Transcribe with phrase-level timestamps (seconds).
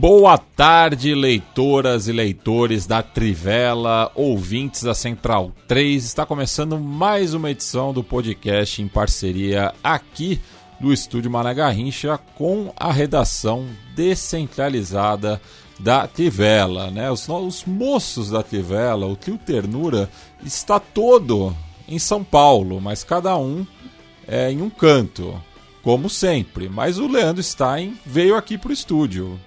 [0.00, 6.02] Boa tarde, leitoras e leitores da Trivela, ouvintes da Central 3.
[6.02, 10.40] Está começando mais uma edição do podcast em parceria aqui
[10.80, 15.38] do Estúdio Mané Garrincha com a redação descentralizada
[15.78, 16.90] da Trivela.
[16.90, 17.10] Né?
[17.10, 20.08] Os, os moços da Trivela, o trio Ternura,
[20.42, 21.54] está todo
[21.86, 23.66] em São Paulo, mas cada um
[24.26, 25.38] é em um canto
[25.82, 26.68] como sempre.
[26.68, 29.38] Mas o Leandro Stein veio aqui pro estúdio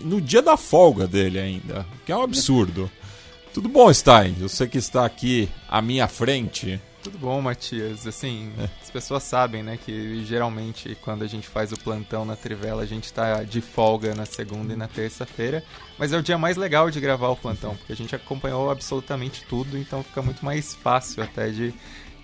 [0.00, 2.90] no dia da folga dele ainda, que é um absurdo.
[3.52, 4.36] Tudo bom, Stein?
[4.48, 6.80] Sei que está aqui à minha frente.
[7.02, 8.06] Tudo bom, Matias.
[8.06, 8.68] Assim, é.
[8.82, 12.86] as pessoas sabem, né, que geralmente quando a gente faz o plantão na Trivela, a
[12.86, 15.64] gente está de folga na segunda e na terça-feira,
[15.98, 19.44] mas é o dia mais legal de gravar o plantão, porque a gente acompanhou absolutamente
[19.48, 21.72] tudo, então fica muito mais fácil até de,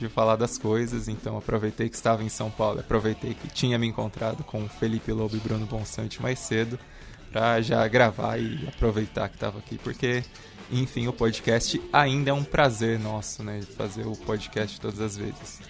[0.07, 1.09] de falar das coisas.
[1.09, 5.37] Então aproveitei que estava em São Paulo, aproveitei que tinha me encontrado com Felipe Lobo
[5.37, 6.79] e Bruno Bonsante mais cedo
[7.33, 10.23] para já gravar e aproveitar que estava aqui, porque
[10.71, 15.61] enfim, o podcast ainda é um prazer nosso, né, fazer o podcast todas as vezes.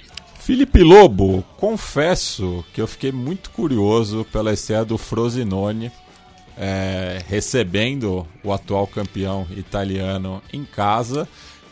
[0.40, 5.90] Felipe Lobo, confesso que eu fiquei muito curioso pela estreia do Frosinone,
[6.56, 11.26] é, recebendo o atual campeão italiano em casa,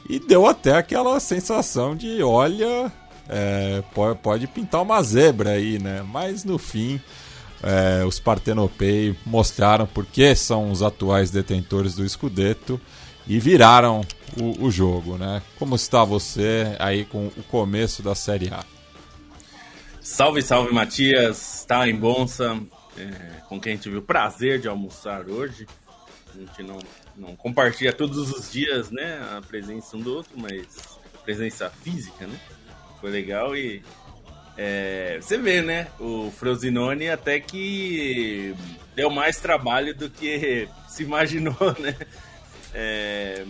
[0.09, 2.93] e deu até aquela sensação de, olha,
[3.29, 3.83] é,
[4.23, 6.05] pode, pintar uma zebra aí, né?
[6.07, 7.01] Mas no fim,
[7.63, 12.81] é, os Partenopei mostraram por que são os atuais detentores do Scudetto
[13.27, 14.03] e viraram
[14.37, 15.41] o, o, jogo, né?
[15.59, 18.65] Como está você aí com o começo da Série A?
[20.01, 22.59] Salve, salve, Matias, está em Bonsa,
[22.99, 23.07] é,
[23.49, 25.67] com quem tive o prazer de almoçar hoje.
[26.35, 26.79] A gente não,
[27.17, 30.67] não compartilha todos os dias, né, a presença um do outro, mas
[31.25, 32.39] presença física, né?
[33.01, 33.83] Foi legal e
[34.57, 35.89] é, você vê, né?
[35.99, 38.55] O Frosinone até que
[38.95, 41.97] deu mais trabalho do que se imaginou, né?
[42.75, 43.47] É,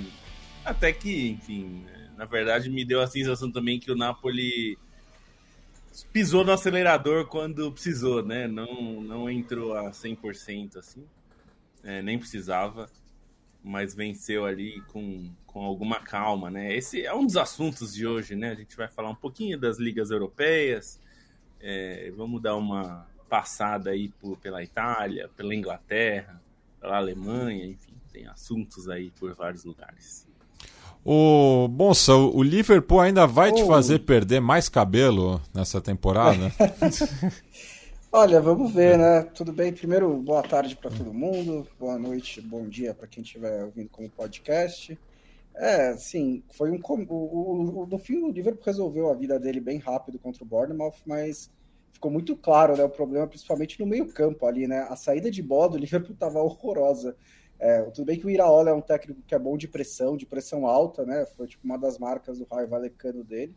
[0.65, 1.85] até que, enfim,
[2.17, 4.79] na verdade me deu a sensação também que o Napoli
[6.13, 8.47] pisou no acelerador quando precisou, né?
[8.47, 11.05] Não, não entrou a 100% assim,
[11.83, 12.89] é, nem precisava,
[13.63, 16.75] mas venceu ali com, com alguma calma, né?
[16.75, 18.51] Esse é um dos assuntos de hoje, né?
[18.51, 21.01] A gente vai falar um pouquinho das ligas europeias,
[21.61, 26.41] é, vamos dar uma passada aí por, pela Itália, pela Inglaterra,
[26.81, 30.27] pela Alemanha, enfim, tem assuntos aí por vários lugares.
[31.05, 33.55] O Bonsa, o Liverpool ainda vai oh.
[33.55, 36.53] te fazer perder mais cabelo nessa temporada?
[38.15, 39.23] Olha, vamos ver, né?
[39.23, 39.73] Tudo bem?
[39.73, 44.11] Primeiro, boa tarde para todo mundo, boa noite, bom dia para quem estiver ouvindo como
[44.11, 44.99] podcast.
[45.55, 46.79] É, sim, foi um.
[47.09, 50.97] O, o, no fim, o Liverpool resolveu a vida dele bem rápido contra o Bournemouth,
[51.07, 51.51] mas
[51.91, 52.85] ficou muito claro, né?
[52.85, 54.81] O problema, principalmente no meio-campo ali, né?
[54.91, 57.17] A saída de bola do Liverpool estava horrorosa.
[57.59, 60.27] É, tudo bem que o Iraola é um técnico que é bom de pressão, de
[60.27, 61.25] pressão alta, né?
[61.35, 63.57] Foi tipo uma das marcas do Raio Valecano dele.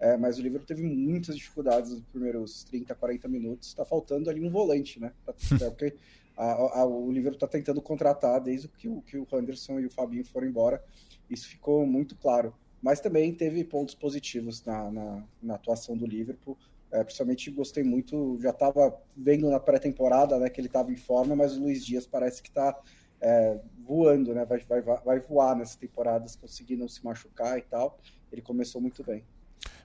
[0.00, 3.68] É, mas o Liverpool teve muitas dificuldades nos primeiros 30, 40 minutos.
[3.68, 5.12] Está faltando ali um volante, né?
[5.60, 5.94] É, porque
[6.34, 9.90] a, a, o Liverpool está tentando contratar desde que o, que o Henderson e o
[9.90, 10.82] Fabinho foram embora.
[11.28, 12.54] Isso ficou muito claro.
[12.80, 16.56] Mas também teve pontos positivos na, na, na atuação do Liverpool.
[16.90, 21.36] É, principalmente gostei muito, já estava vendo na pré-temporada né, que ele estava em forma,
[21.36, 22.76] mas o Luiz Dias parece que está
[23.20, 24.44] é, voando, né?
[24.44, 27.98] Vai, vai, vai voar nessa temporada, conseguir não se machucar e tal.
[28.32, 29.22] Ele começou muito bem.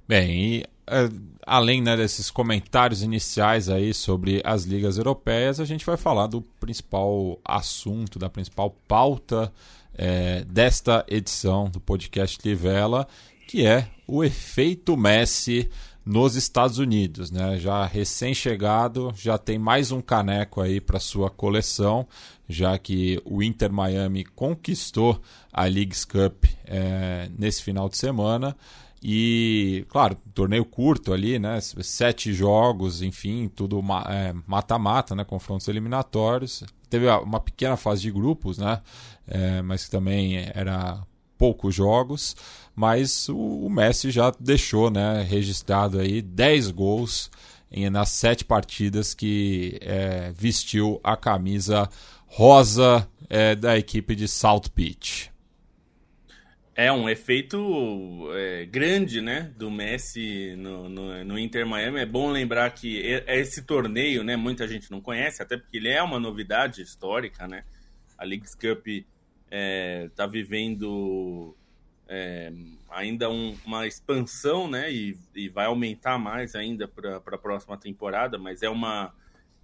[0.07, 1.09] Bem, e é,
[1.45, 6.41] além né, desses comentários iniciais aí sobre as ligas europeias, a gente vai falar do
[6.41, 9.51] principal assunto, da principal pauta
[9.97, 13.07] é, desta edição do podcast Livela,
[13.47, 15.69] que é o efeito Messi
[16.05, 17.57] nos Estados Unidos, né?
[17.57, 22.07] Já recém-chegado, já tem mais um caneco aí para sua coleção,
[22.47, 25.19] já que o Inter Miami conquistou
[25.51, 28.55] a Leagues Cup é, nesse final de semana.
[29.07, 31.61] E, claro, torneio curto ali, né?
[31.61, 33.79] Sete jogos, enfim, tudo
[34.09, 35.23] é, mata-mata, é, né?
[35.23, 36.63] Confrontos eliminatórios.
[36.89, 38.81] teve uma pequena fase de grupos, né?
[39.27, 41.05] É, mas que também era
[41.37, 42.35] poucos jogos,
[42.75, 47.29] mas o, Messi já deixou, né, registrado aí 10 gols
[47.71, 51.87] em, nas sete partidas que é, vestiu a camisa
[52.25, 55.34] rosa é, da equipe de South Beach.
[56.77, 62.01] É um efeito é, grande, né, do Messi no, no, no, Inter Miami.
[62.01, 66.03] É bom lembrar que esse torneio, né, muita gente não conhece, até porque ele é
[66.03, 67.63] uma novidade histórica, né.
[68.17, 69.07] A Leagues Cup está
[69.49, 71.55] é, tá vivendo
[72.09, 72.51] é,
[72.89, 78.37] ainda um, uma expansão, né, e, e, vai aumentar mais ainda para a próxima temporada,
[78.37, 79.13] mas é uma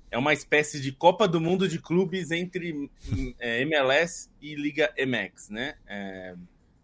[0.09, 2.89] é uma espécie de Copa do Mundo de clubes entre
[3.39, 5.75] é, MLS e Liga MX, né?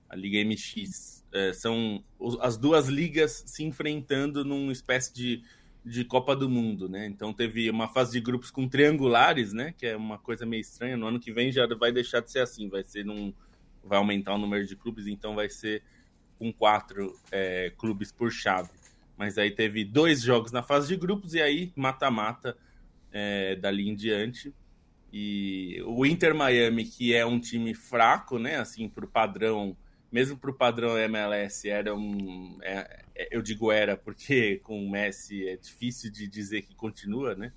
[0.09, 1.25] A Liga MX.
[1.31, 2.03] É, são
[2.41, 5.43] as duas ligas se enfrentando numa espécie de,
[5.83, 7.05] de Copa do Mundo, né?
[7.05, 9.73] Então teve uma fase de grupos com triangulares, né?
[9.77, 10.95] Que é uma coisa meio estranha.
[10.95, 13.33] No ano que vem já vai deixar de ser assim, vai ser num.
[13.83, 15.81] Vai aumentar o número de clubes, então vai ser
[16.37, 18.69] com quatro é, clubes por chave.
[19.17, 22.55] Mas aí teve dois jogos na fase de grupos e aí mata-mata
[23.11, 24.53] é, dali em diante.
[25.11, 28.57] E o Inter Miami, que é um time fraco, né?
[28.57, 29.75] Assim, para o padrão
[30.17, 32.57] mesmo para o padrão MLS, era um.
[32.63, 37.35] É, é, eu digo era, porque com o Messi é difícil de dizer que continua,
[37.35, 37.53] né?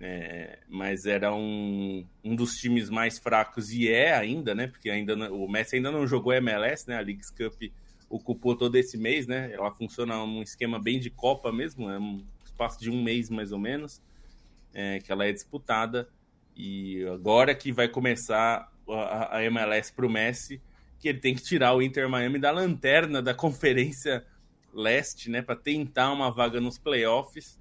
[0.00, 4.68] É, mas era um, um dos times mais fracos e é ainda, né?
[4.68, 6.96] Porque ainda não, o Messi ainda não jogou MLS, né?
[6.96, 7.62] A Leagues Cup
[8.08, 9.52] ocupou todo esse mês, né?
[9.52, 13.52] Ela funciona um esquema bem de Copa mesmo, é um espaço de um mês mais
[13.52, 14.00] ou menos,
[14.72, 16.08] é, que ela é disputada.
[16.56, 20.58] E agora que vai começar a, a MLS para o Messi,
[21.02, 24.24] que ele tem que tirar o Inter Miami da lanterna da Conferência
[24.72, 27.60] Leste, né, para tentar uma vaga nos playoffs.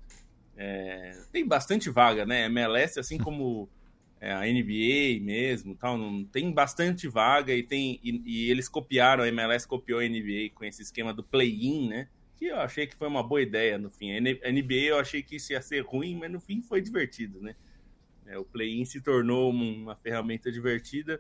[0.55, 2.45] É, tem bastante vaga, né?
[2.45, 3.67] MLS, assim como
[4.19, 9.23] é, a NBA mesmo, tal, não tem bastante vaga e tem e, e, eles copiaram,
[9.23, 12.07] a MLS copiou a NBA com esse esquema do play-in, né?
[12.37, 14.11] Que eu achei que foi uma boa ideia no fim.
[14.15, 17.55] A NBA eu achei que isso ia ser ruim, mas no fim foi divertido, né?
[18.27, 21.19] É, o play-in se tornou uma ferramenta divertida.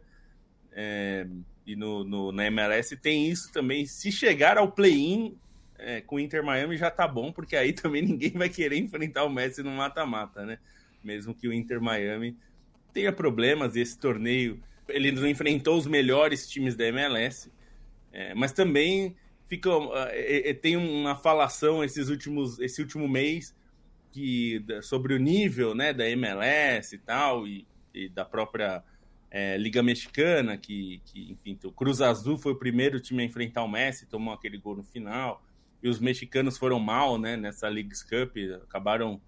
[0.71, 1.27] É,
[1.65, 3.85] e no, no, na MLS tem isso também.
[3.85, 5.37] Se chegar ao play-in
[5.77, 9.23] é, com o Inter Miami já tá bom, porque aí também ninguém vai querer enfrentar
[9.23, 10.59] o Messi no mata-mata, né?
[11.03, 12.37] Mesmo que o Inter Miami
[12.93, 17.51] tenha problemas, esse torneio ele não enfrentou os melhores times da MLS,
[18.11, 19.15] é, mas também
[19.47, 19.69] fica
[20.11, 23.55] é, é, tem uma falação esses últimos esse último mês
[24.11, 28.83] que sobre o nível né da MLS e tal e, e da própria
[29.31, 33.63] é, Liga Mexicana, que, que, enfim, o Cruz Azul foi o primeiro time a enfrentar
[33.63, 35.41] o Messi, tomou aquele gol no final.
[35.81, 39.19] E os mexicanos foram mal, né, nessa Leagues Cup, acabaram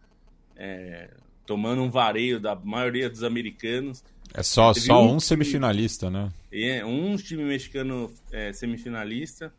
[0.57, 1.09] é,
[1.45, 4.03] tomando um vareio da maioria dos americanos.
[4.33, 6.31] É só, só um, um semifinalista, né?
[6.51, 9.53] É, um time mexicano é, semifinalista.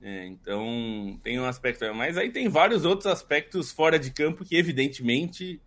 [0.00, 1.84] É, então tem um aspecto.
[1.94, 5.60] Mas aí tem vários outros aspectos fora de campo que, evidentemente,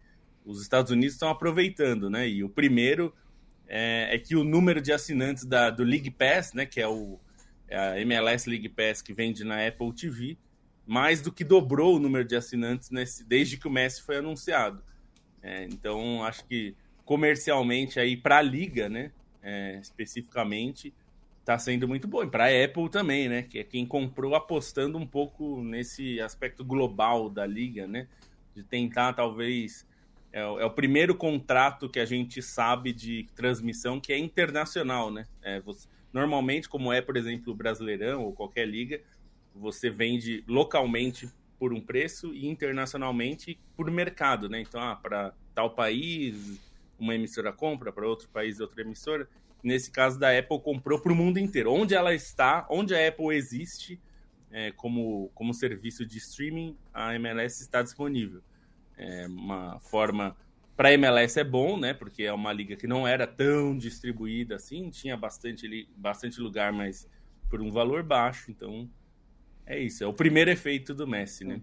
[0.46, 2.28] os Estados Unidos estão aproveitando, né?
[2.28, 3.14] E o primeiro
[3.68, 7.20] é, é que o número de assinantes da, do League Pass, né, que é, o,
[7.68, 10.38] é a MLS League Pass que vende na Apple TV,
[10.86, 14.84] mais do que dobrou o número de assinantes nesse, desde que o Messi foi anunciado.
[15.42, 16.76] É, então, acho que
[17.06, 19.12] comercialmente aí para a liga, né,
[19.42, 20.94] é, especificamente,
[21.40, 22.24] está sendo muito bom.
[22.24, 26.64] E para a Apple também, né, que é quem comprou apostando um pouco nesse aspecto
[26.64, 28.08] global da liga, né,
[28.56, 29.86] de tentar talvez
[30.34, 35.28] é, é, o primeiro contrato que a gente sabe de transmissão que é internacional, né?
[35.44, 39.00] É, você, normalmente, como é, por exemplo, o Brasileirão ou qualquer liga,
[39.54, 44.60] você vende localmente por um preço e internacionalmente por mercado, né?
[44.62, 46.60] Então, ah, para tal país,
[46.98, 49.30] uma emissora compra, para outro país, outra emissora.
[49.62, 51.72] Nesse caso da Apple, comprou para o mundo inteiro.
[51.72, 54.02] Onde ela está, onde a Apple existe
[54.52, 58.42] é, como, como serviço de streaming, a MLS está disponível
[58.98, 60.36] é uma forma
[60.76, 61.94] para MLS é bom, né?
[61.94, 67.08] Porque é uma liga que não era tão distribuída assim, tinha bastante, bastante lugar, mas
[67.50, 68.50] por um valor baixo.
[68.50, 68.90] Então,
[69.66, 70.04] é isso.
[70.04, 71.62] É o primeiro efeito do Messi, né?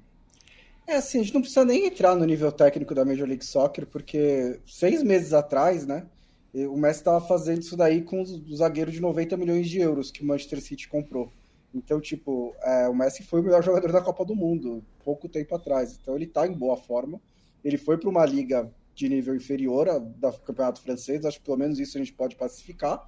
[0.86, 3.86] É assim, a gente não precisa nem entrar no nível técnico da Major League Soccer,
[3.86, 6.06] porque seis meses atrás, né?
[6.52, 10.22] O Messi estava fazendo isso daí com o zagueiro de 90 milhões de euros que
[10.22, 11.32] o Manchester City comprou.
[11.74, 15.54] Então, tipo, é, o Messi foi o melhor jogador da Copa do Mundo pouco tempo
[15.54, 15.98] atrás.
[16.00, 17.20] Então, ele tá em boa forma.
[17.64, 21.24] Ele foi para uma liga de nível inferior a, da campeonato francês.
[21.24, 23.00] Acho que pelo menos isso a gente pode pacificar.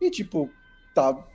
[0.00, 0.50] E, tipo,
[0.94, 1.26] tá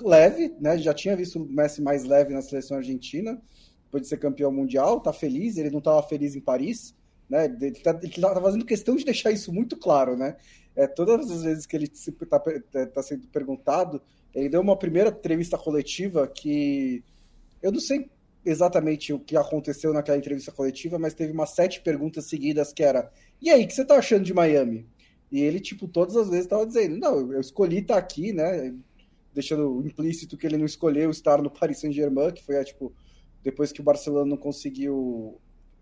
[0.00, 0.78] leve, né?
[0.78, 3.40] Já tinha visto o Messi mais leve na seleção argentina,
[3.84, 5.00] depois de ser campeão mundial.
[5.00, 5.56] Tá feliz.
[5.56, 6.94] Ele não estava feliz em Paris.
[7.28, 7.46] Né?
[7.46, 10.36] Ele, tá, ele tá fazendo questão de deixar isso muito claro, né?
[10.74, 14.02] é, todas as vezes que ele está tá sendo perguntado,
[14.34, 17.02] ele deu uma primeira entrevista coletiva que
[17.62, 18.10] eu não sei
[18.44, 23.10] exatamente o que aconteceu naquela entrevista coletiva, mas teve umas sete perguntas seguidas que era:
[23.40, 24.86] e aí, o que você tá achando de Miami?
[25.30, 28.74] E ele, tipo, todas as vezes estava dizendo: não, eu escolhi estar tá aqui, né?
[29.34, 32.92] Deixando implícito que ele não escolheu estar no Paris Saint-Germain, que foi, tipo,
[33.42, 35.40] depois que o Barcelona não conseguiu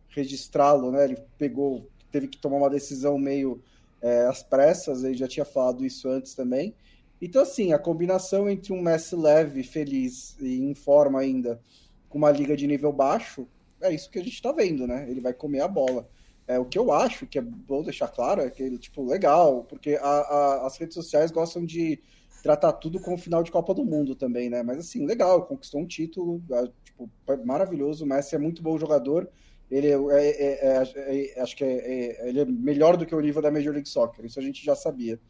[0.08, 1.04] registrá-lo, né?
[1.04, 3.62] Ele pegou, teve que tomar uma decisão meio
[4.00, 6.74] é, às pressas, ele já tinha falado isso antes também.
[7.20, 11.60] Então, assim, a combinação entre um Messi leve, feliz e em forma ainda,
[12.08, 13.46] com uma liga de nível baixo,
[13.80, 15.06] é isso que a gente está vendo, né?
[15.08, 16.08] Ele vai comer a bola.
[16.46, 19.64] É, o que eu acho que é bom deixar claro é que ele, tipo, legal,
[19.64, 22.00] porque a, a, as redes sociais gostam de
[22.42, 24.62] tratar tudo com o final de Copa do Mundo também, né?
[24.62, 26.42] Mas assim, legal, conquistou um título,
[26.82, 27.10] tipo,
[27.44, 28.04] maravilhoso.
[28.04, 29.28] O Messi é muito bom jogador.
[29.70, 33.50] Ele é, é, é, é acho que ele é melhor do que o nível da
[33.50, 35.20] Major League Soccer, isso a gente já sabia.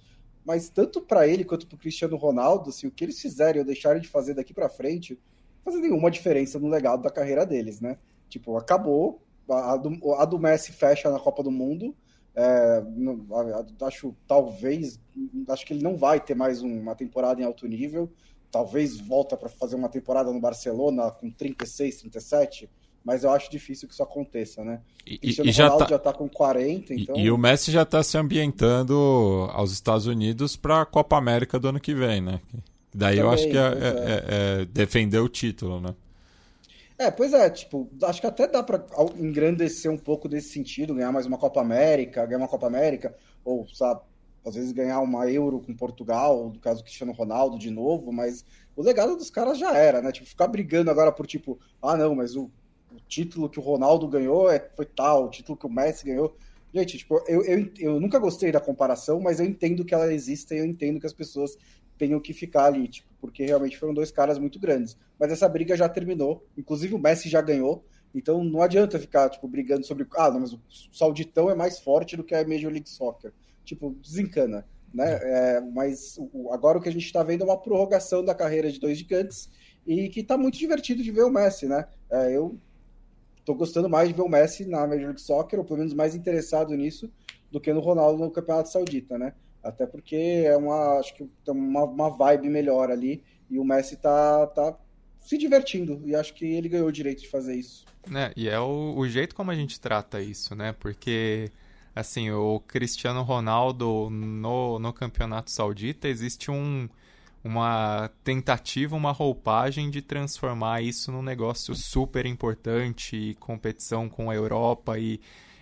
[0.44, 3.66] Mas tanto para ele quanto para o Cristiano Ronaldo, assim, o que eles fizerem ou
[3.66, 5.18] deixarem de fazer daqui para frente,
[5.64, 7.98] não faz nenhuma diferença no legado da carreira deles, né?
[8.28, 11.94] Tipo, acabou, a do, a do Messi fecha na Copa do Mundo.
[12.34, 12.82] É,
[13.82, 15.00] acho talvez
[15.48, 18.08] acho que ele não vai ter mais uma temporada em alto nível
[18.50, 22.70] talvez volta para fazer uma temporada no Barcelona com 36, 37
[23.10, 24.80] mas eu acho difícil que isso aconteça, né?
[25.04, 25.84] E, e já tá...
[25.84, 27.16] já tá com 40, então...
[27.16, 28.94] E, e o Messi já está se ambientando
[29.52, 32.40] aos Estados Unidos para a Copa América do ano que vem, né?
[32.94, 34.60] Daí Também, eu acho que é, é, é.
[34.60, 35.92] é, defender o título, né?
[36.96, 38.86] É, pois é, tipo, acho que até dá para
[39.16, 43.12] engrandecer um pouco desse sentido, ganhar mais uma Copa América, ganhar uma Copa América,
[43.44, 44.02] ou, sabe,
[44.46, 48.44] às vezes ganhar uma Euro com Portugal, no caso do Cristiano Ronaldo de novo, mas
[48.76, 50.12] o legado dos caras já era, né?
[50.12, 52.48] Tipo, ficar brigando agora por tipo, ah, não, mas o,
[52.92, 56.36] o título que o Ronaldo ganhou é, foi tal, o título que o Messi ganhou.
[56.72, 60.54] Gente, tipo, eu, eu, eu nunca gostei da comparação, mas eu entendo que ela existe
[60.54, 61.56] e eu entendo que as pessoas
[61.98, 64.96] tenham que ficar ali, tipo, porque realmente foram dois caras muito grandes.
[65.18, 69.46] Mas essa briga já terminou, inclusive o Messi já ganhou, então não adianta ficar, tipo,
[69.46, 70.60] brigando sobre, ah, não, mas o
[70.92, 73.32] Sauditão é mais forte do que a Major League Soccer.
[73.64, 75.18] Tipo, desencana, né?
[75.22, 76.18] É, mas
[76.50, 79.48] agora o que a gente está vendo é uma prorrogação da carreira de dois gigantes
[79.86, 81.86] e que está muito divertido de ver o Messi, né?
[82.10, 82.58] É, eu
[83.44, 86.14] tô gostando mais de ver o Messi na Major League Soccer, ou pelo menos mais
[86.14, 87.10] interessado nisso,
[87.50, 89.34] do que no Ronaldo no Campeonato Saudita, né?
[89.62, 93.96] Até porque é uma, acho que tem uma, uma vibe melhor ali e o Messi
[93.96, 94.78] tá, tá
[95.18, 97.84] se divertindo e acho que ele ganhou o direito de fazer isso.
[98.14, 100.74] É, e é o, o jeito como a gente trata isso, né?
[100.78, 101.50] Porque
[101.94, 106.88] assim, o Cristiano Ronaldo no, no campeonato saudita existe um,
[107.42, 114.98] uma tentativa, uma roupagem de transformar isso num negócio super importante, competição com a Europa
[114.98, 115.20] e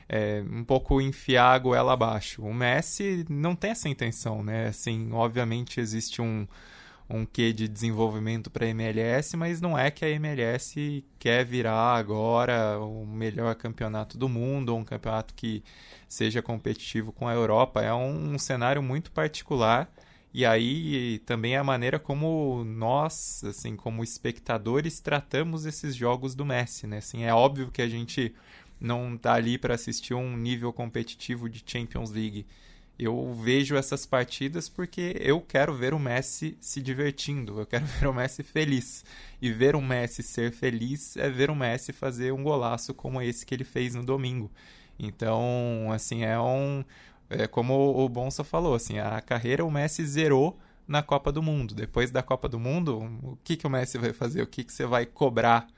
[0.08, 2.42] é, um pouco enfiar a goela abaixo.
[2.42, 4.68] O Messi não tem essa intenção, né?
[4.68, 6.48] Assim, obviamente existe um,
[7.08, 11.94] um quê de desenvolvimento para a MLS, mas não é que a MLS quer virar
[11.96, 15.62] agora o melhor campeonato do mundo, ou um campeonato que
[16.08, 17.82] seja competitivo com a Europa.
[17.82, 19.90] É um, um cenário muito particular.
[20.32, 26.86] E aí também a maneira como nós, assim, como espectadores, tratamos esses jogos do Messi,
[26.86, 26.98] né?
[26.98, 28.34] Assim, é óbvio que a gente
[28.80, 32.46] não tá ali para assistir um nível competitivo de Champions League.
[32.98, 38.08] Eu vejo essas partidas porque eu quero ver o Messi se divertindo, eu quero ver
[38.08, 39.04] o Messi feliz.
[39.40, 43.46] E ver o Messi ser feliz é ver o Messi fazer um golaço como esse
[43.46, 44.50] que ele fez no domingo.
[44.98, 46.84] Então, assim, é um.
[47.30, 51.74] É como o Bonsa falou, assim, a carreira o Messi zerou na Copa do Mundo.
[51.74, 54.42] Depois da Copa do Mundo, o que, que o Messi vai fazer?
[54.42, 55.68] O que, que você vai cobrar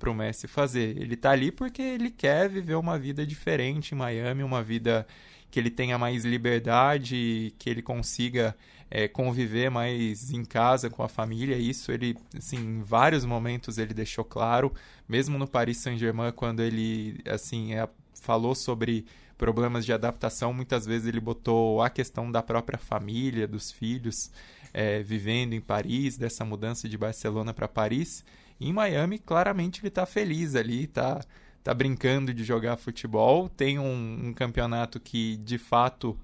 [0.00, 0.96] para o Messi fazer.
[0.96, 5.06] Ele está ali porque ele quer viver uma vida diferente em Miami, uma vida
[5.50, 8.56] que ele tenha mais liberdade, que ele consiga
[8.90, 11.56] é, conviver mais em casa com a família.
[11.56, 14.72] Isso ele, assim, em vários momentos ele deixou claro,
[15.06, 19.04] mesmo no Paris Saint-Germain, quando ele, assim, é, falou sobre
[19.40, 24.30] problemas de adaptação, muitas vezes ele botou a questão da própria família, dos filhos,
[24.70, 28.22] é, vivendo em Paris, dessa mudança de Barcelona para Paris.
[28.60, 31.24] Em Miami, claramente ele está feliz ali, está
[31.64, 33.48] tá brincando de jogar futebol.
[33.48, 36.14] Tem um, um, campeonato que, de fato,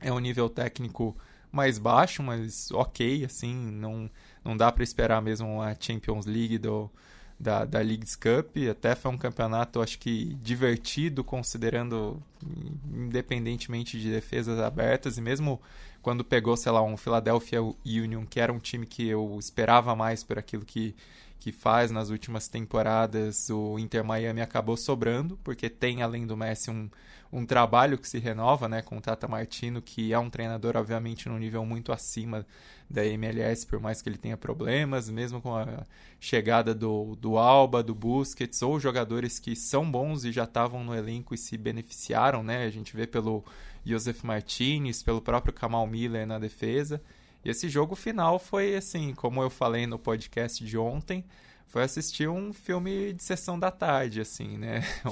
[0.00, 1.16] é um nível técnico
[1.52, 4.10] mais baixo, mas ok, assim, não,
[4.44, 6.90] não dá para esperar mesmo a Champions League do,
[7.42, 8.56] da, da Leagues Cup.
[8.70, 12.22] Até foi um campeonato, acho que, divertido, considerando,
[12.94, 15.60] independentemente de defesas abertas, e mesmo
[16.00, 20.22] quando pegou, sei lá, um Philadelphia Union, que era um time que eu esperava mais
[20.22, 20.94] por aquilo que
[21.42, 26.70] que faz nas últimas temporadas, o Inter Miami acabou sobrando, porque tem, além do Messi,
[26.70, 26.88] um,
[27.32, 31.30] um trabalho que se renova né, com o Tata Martino, que é um treinador, obviamente,
[31.30, 32.46] num nível muito acima
[32.90, 35.82] da MLS, por mais que ele tenha problemas, mesmo com a
[36.20, 40.94] chegada do, do Alba, do Busquets, ou jogadores que são bons e já estavam no
[40.94, 42.66] elenco e se beneficiaram, né?
[42.66, 43.42] A gente vê pelo
[43.82, 47.00] Josef Martinez, pelo próprio Kamal Miller na defesa.
[47.42, 51.24] E esse jogo final foi assim, como eu falei no podcast de ontem,
[51.66, 54.82] foi assistir um filme de sessão da tarde, assim, né?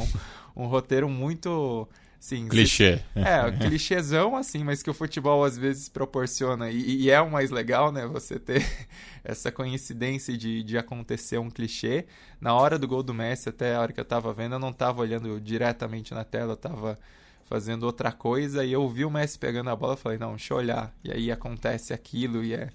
[0.57, 1.89] Um, um roteiro muito
[2.21, 2.99] Sim, clichê.
[2.99, 6.71] Se, é, clichêzão, assim, mas que o futebol às vezes proporciona.
[6.71, 8.07] E, e, é o mais legal, né?
[8.07, 8.63] Você ter
[9.25, 12.05] essa coincidência de, de acontecer um clichê.
[12.39, 14.71] Na hora do gol do Messi, até a hora que eu tava vendo, eu não
[14.71, 16.99] tava olhando diretamente na tela, eu tava
[17.45, 18.67] fazendo outra coisa.
[18.67, 20.95] E eu vi o Messi pegando a bola, eu falei, não, deixa eu olhar.
[21.03, 22.69] E aí acontece aquilo e é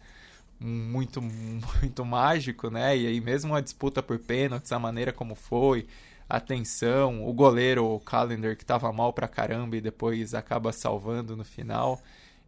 [0.60, 2.98] muito, muito mágico, né?
[2.98, 5.86] E aí mesmo a disputa por pênaltis, a maneira como foi
[6.28, 11.46] atenção, o goleiro, o Calendar, que estava mal pra caramba e depois acaba salvando no
[11.46, 12.02] final.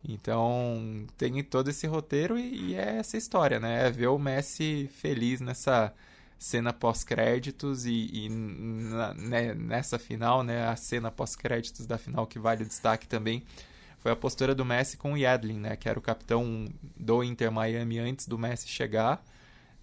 [0.03, 3.87] Então tem todo esse roteiro e, e é essa história, né?
[3.87, 5.93] É ver o Messi feliz nessa
[6.39, 10.67] cena pós-créditos e, e na, né, nessa final, né?
[10.67, 13.43] A cena pós-créditos da final que vale o destaque também
[13.99, 15.75] foi a postura do Messi com o Yedlin, né?
[15.75, 19.23] Que era o capitão do Inter Miami antes do Messi chegar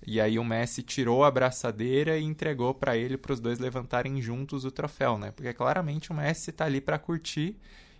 [0.07, 4.21] e aí o Messi tirou a braçadeira e entregou para ele para os dois levantarem
[4.21, 5.31] juntos o troféu, né?
[5.31, 7.57] Porque claramente o Messi está ali para curtir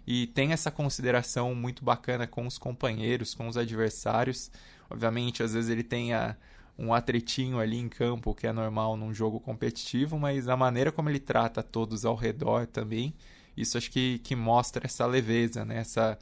[0.07, 4.51] e tem essa consideração muito bacana com os companheiros, com os adversários.
[4.91, 6.37] Obviamente, às vezes ele tem a,
[6.79, 11.09] um atretinho ali em campo, que é normal num jogo competitivo, mas a maneira como
[11.09, 13.15] ele trata todos ao redor também,
[13.57, 15.79] isso acho que, que mostra essa leveza, né?
[15.79, 16.19] Essa,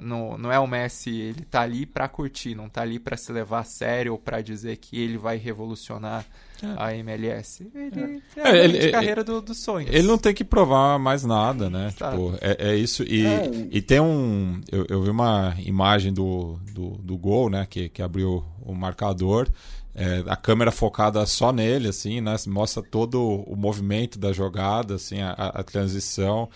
[0.00, 3.30] não, não é o Messi, ele tá ali para curtir, não tá ali para se
[3.30, 6.24] levar a sério ou para dizer que ele vai revolucionar
[6.62, 6.74] é.
[6.76, 7.70] a MLS.
[7.74, 9.90] Ele é, é a ele, carreira dos do sonhos.
[9.92, 11.92] Ele não tem que provar mais nada, né?
[11.98, 12.10] Tá.
[12.10, 13.02] Tipo, é, é isso.
[13.02, 13.50] E, é.
[13.70, 14.60] e tem um.
[14.72, 17.66] Eu, eu vi uma imagem do, do, do gol, né?
[17.68, 19.48] Que, que abriu o marcador.
[19.94, 22.34] É, a câmera focada só nele, assim, né?
[22.46, 26.48] Mostra todo o movimento da jogada, assim, a, a transição.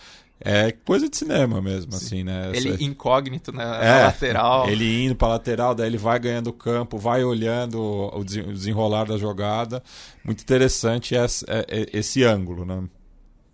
[0.43, 1.97] É coisa de cinema mesmo, Sim.
[1.97, 2.51] assim, né?
[2.53, 2.83] Ele Essa...
[2.83, 4.69] incógnito na, é, na, lateral.
[4.69, 9.83] Ele indo para lateral, daí ele vai ganhando campo, vai olhando o desenrolar da jogada.
[10.23, 12.83] Muito interessante esse, é, é, esse ângulo, né?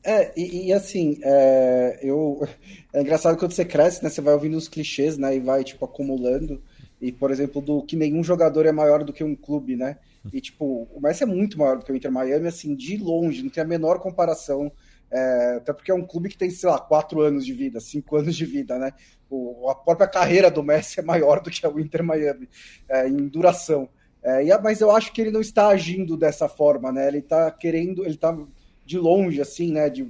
[0.02, 2.48] É, e, e assim, é, eu,
[2.94, 4.10] é engraçado quando você cresce, né?
[4.10, 5.36] Você vai ouvindo os clichês, né?
[5.36, 6.62] E vai, tipo, acumulando.
[7.02, 9.98] E, por exemplo, do que nenhum jogador é maior do que um clube, né?
[10.32, 13.44] E, tipo, o Messi é muito maior do que o Inter Miami, assim, de longe,
[13.44, 14.72] não tem a menor comparação
[15.12, 18.18] é, até porque é um clube que tem, sei lá, quatro anos de vida, cinco
[18.18, 18.92] anos de vida, né?
[19.30, 22.50] O, a própria carreira do Messi é maior do que a Inter Miami
[22.90, 23.90] é, em duração.
[24.24, 27.08] É, e, mas eu acho que ele não está agindo dessa forma, né?
[27.08, 28.38] Ele está querendo, ele está
[28.86, 29.90] de longe, assim, né?
[29.90, 30.04] De,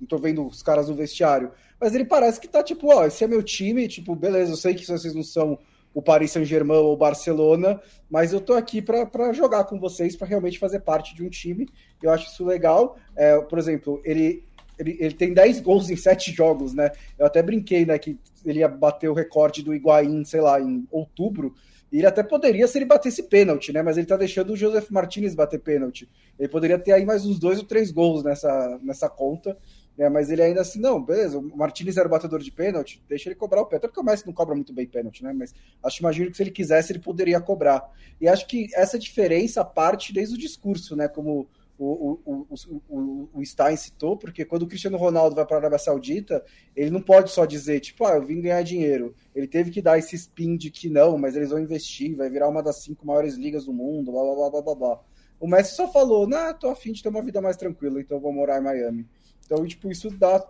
[0.00, 3.24] não tô vendo os caras no vestiário, mas ele parece que tá tipo, ó, esse
[3.24, 5.58] é meu time, tipo, beleza, eu sei que vocês não são
[5.94, 10.26] o Paris Saint-Germain ou o Barcelona, mas eu tô aqui para jogar com vocês, para
[10.26, 11.68] realmente fazer parte de um time.
[12.02, 12.96] Eu acho isso legal.
[13.14, 14.44] É, por exemplo, ele,
[14.78, 16.90] ele, ele tem 10 gols em 7 jogos, né?
[17.18, 20.86] Eu até brinquei, né, que ele ia bater o recorde do Higuaín, sei lá, em
[20.90, 21.54] outubro.
[21.92, 23.82] Ele até poderia se ele batesse pênalti, né?
[23.82, 26.08] Mas ele tá deixando o Joseph Martinez bater pênalti.
[26.38, 29.58] Ele poderia ter aí mais uns dois ou três gols nessa, nessa conta.
[29.98, 33.28] É, mas ele ainda assim, não, beleza, o Martinez era o batedor de pênalti, deixa
[33.28, 33.84] ele cobrar o pênalti.
[33.84, 35.32] Até porque o Messi não cobra muito bem pênalti, né?
[35.34, 37.90] Mas acho imagino que se ele quisesse, ele poderia cobrar.
[38.20, 41.08] E acho que essa diferença parte desde o discurso, né?
[41.08, 41.46] Como
[41.78, 45.78] o, o, o, o, Stein citou, porque quando o Cristiano Ronaldo vai para a Arábia
[45.78, 46.44] Saudita,
[46.76, 49.14] ele não pode só dizer, tipo, ah, eu vim ganhar dinheiro.
[49.34, 52.48] Ele teve que dar esse spin de que não, mas eles vão investir, vai virar
[52.48, 55.00] uma das cinco maiores ligas do mundo, blá blá blá blá blá blá.
[55.40, 58.32] O Messi só falou, nah, tô afim de ter uma vida mais tranquila, então vou
[58.32, 59.08] morar em Miami.
[59.52, 60.42] Então, tipo, isso dá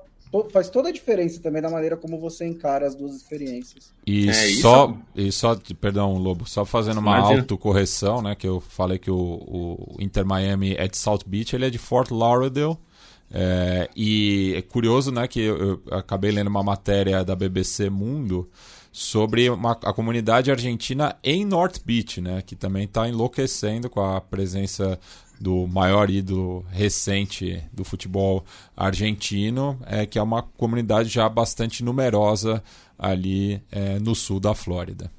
[0.51, 3.93] faz toda a diferença também na maneira como você encara as duas experiências.
[4.07, 8.99] E é só, e só, perdão, Lobo, só fazendo uma autocorreção, né, que eu falei
[8.99, 12.79] que o, o, Inter Miami é de South Beach, ele é de Fort Lauderdale.
[13.31, 18.49] É, e é curioso, né, que eu, eu, acabei lendo uma matéria da BBC Mundo
[18.91, 24.21] sobre uma, a comunidade argentina em North Beach, né, que também está enlouquecendo com a
[24.21, 24.99] presença
[25.43, 28.45] do maior ídolo recente do futebol
[28.77, 32.63] argentino, é, que é uma comunidade já bastante numerosa
[32.97, 35.11] ali é, no sul da Flórida.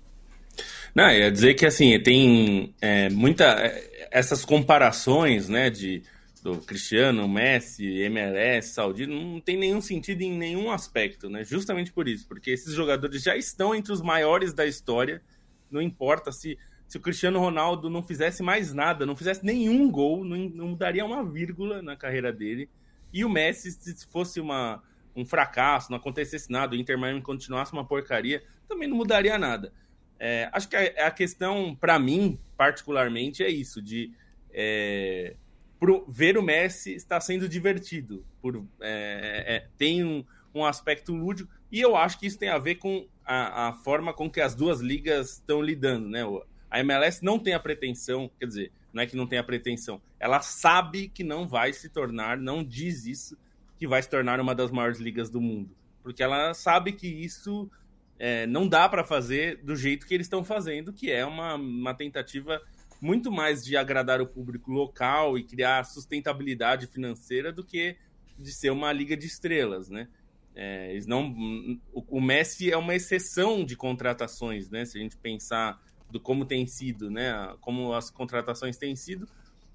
[0.96, 3.44] Não, ia dizer que assim, tem é, muita.
[3.44, 6.04] É, essas comparações né, de,
[6.42, 11.44] do Cristiano, Messi, MLS, Saudi, não tem nenhum sentido em nenhum aspecto, né?
[11.44, 15.22] Justamente por isso, porque esses jogadores já estão entre os maiores da história,
[15.70, 16.58] não importa se
[16.94, 21.04] se o Cristiano Ronaldo não fizesse mais nada, não fizesse nenhum gol, não, não mudaria
[21.04, 22.70] uma vírgula na carreira dele.
[23.12, 24.84] E o Messi, se fosse uma,
[25.16, 29.74] um fracasso, não acontecesse nada, o Inter Miami continuasse uma porcaria, também não mudaria nada.
[30.20, 34.14] É, acho que a, a questão, para mim, particularmente, é isso, de
[34.54, 35.36] é,
[35.80, 38.24] pro, ver o Messi está sendo divertido.
[38.40, 42.60] Por, é, é, tem um, um aspecto lúdico, e eu acho que isso tem a
[42.60, 46.22] ver com a, a forma com que as duas ligas estão lidando, né?
[46.74, 50.02] A MLS não tem a pretensão, quer dizer, não é que não tem a pretensão,
[50.20, 53.38] ela sabe que não vai se tornar, não diz isso,
[53.78, 55.70] que vai se tornar uma das maiores ligas do mundo.
[56.02, 57.70] Porque ela sabe que isso
[58.18, 61.94] é, não dá para fazer do jeito que eles estão fazendo, que é uma, uma
[61.94, 62.60] tentativa
[63.00, 67.98] muito mais de agradar o público local e criar sustentabilidade financeira do que
[68.40, 70.08] de ser uma liga de estrelas, né?
[70.56, 71.36] É, eles não,
[71.94, 74.86] o, Messi é uma exceção de contratações, né?
[74.86, 75.80] Se a gente pensar
[76.14, 77.56] do como tem sido, né?
[77.60, 79.28] Como as contratações têm sido,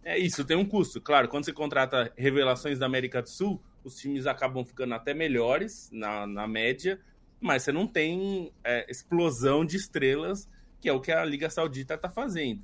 [0.05, 1.01] é isso, tem um custo.
[1.01, 5.91] Claro, quando você contrata revelações da América do Sul, os times acabam ficando até melhores
[5.93, 7.01] na, na média,
[7.41, 10.49] mas você não tem é, explosão de estrelas,
[10.81, 12.63] que é o que a Liga Saudita está fazendo.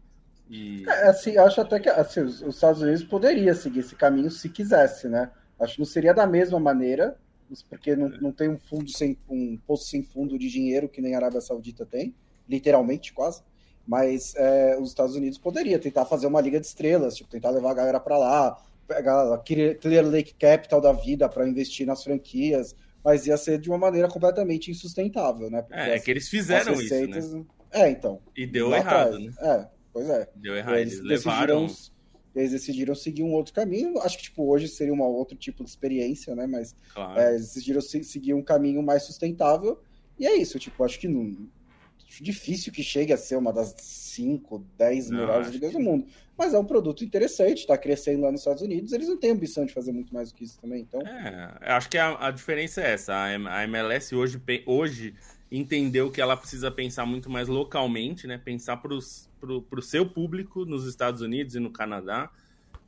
[0.49, 0.85] E...
[0.89, 4.49] É, assim, acho até que assim, os, os Estados Unidos poderia seguir esse caminho se
[4.49, 5.33] quisesse, né?
[5.59, 7.19] Acho que não seria da mesma maneira,
[7.69, 11.15] porque não, não tem um fundo sem um poço sem fundo de dinheiro que nem
[11.15, 12.15] a Arábia Saudita tem,
[12.49, 13.43] literalmente quase.
[13.87, 17.73] Mas é, os Estados Unidos poderia tentar fazer uma liga de estrelas, tipo, tentar levar
[17.73, 18.57] a galera para lá,
[18.89, 23.69] pegar a Clear Lake Capital da vida para investir nas franquias, mas ia ser de
[23.69, 25.63] uma maneira completamente insustentável, né?
[25.63, 27.27] Porque é, é que eles fizeram receitas...
[27.27, 27.45] isso, né?
[27.71, 28.21] É, então.
[28.37, 29.25] E deu errado, atrás.
[29.25, 29.33] né?
[29.41, 30.29] É, pois é.
[30.37, 31.67] Deu errado, eles, eles levaram...
[31.67, 31.95] Decidiram
[32.35, 33.99] eles decidiram seguir um outro caminho.
[34.01, 36.47] Acho que, tipo, hoje seria um outro tipo de experiência, né?
[36.47, 37.19] Mas claro.
[37.19, 39.81] é, eles decidiram seguir um caminho mais sustentável.
[40.19, 41.49] E é isso, tipo, acho que não.
[42.21, 46.07] Difícil que chegue a ser uma das 5, 10 melhores ligas do mundo.
[46.37, 48.93] Mas é um produto interessante, está crescendo lá nos Estados Unidos.
[48.93, 50.81] Eles não têm ambição de fazer muito mais do que isso também.
[50.83, 51.01] Então...
[51.01, 53.15] É, acho que a, a diferença é essa.
[53.15, 55.15] A MLS hoje, hoje
[55.51, 58.39] entendeu que ela precisa pensar muito mais localmente, né?
[58.39, 62.31] Pensar para o seu público nos Estados Unidos e no Canadá,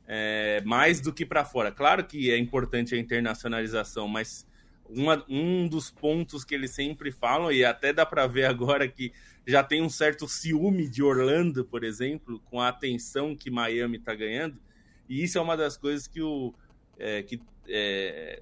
[0.07, 1.71] é, mais do que para fora.
[1.71, 4.46] Claro que é importante a internacionalização, mas
[4.89, 9.11] uma, um dos pontos que eles sempre falam, e até dá para ver agora que
[9.45, 14.13] já tem um certo ciúme de Orlando, por exemplo, com a atenção que Miami está
[14.13, 14.59] ganhando,
[15.07, 16.53] e isso é uma das coisas que o.
[16.99, 18.41] É, que, é,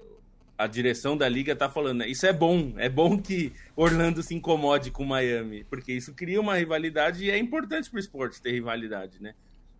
[0.58, 2.08] a direção da liga tá falando, né?
[2.08, 6.56] Isso é bom, é bom que Orlando se incomode com Miami, porque isso cria uma
[6.56, 9.34] rivalidade e é importante pro esporte ter rivalidade, né?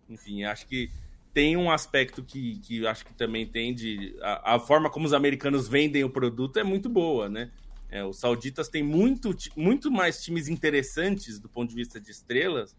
[0.07, 0.91] Enfim, acho que
[1.33, 4.15] tem um aspecto que, que acho que também tem de.
[4.21, 7.51] A, a, forma como os americanos vendem o produto é muito boa, né?
[7.89, 12.75] É, os sauditas têm muito, muito mais times interessantes do ponto de vista de estrelas,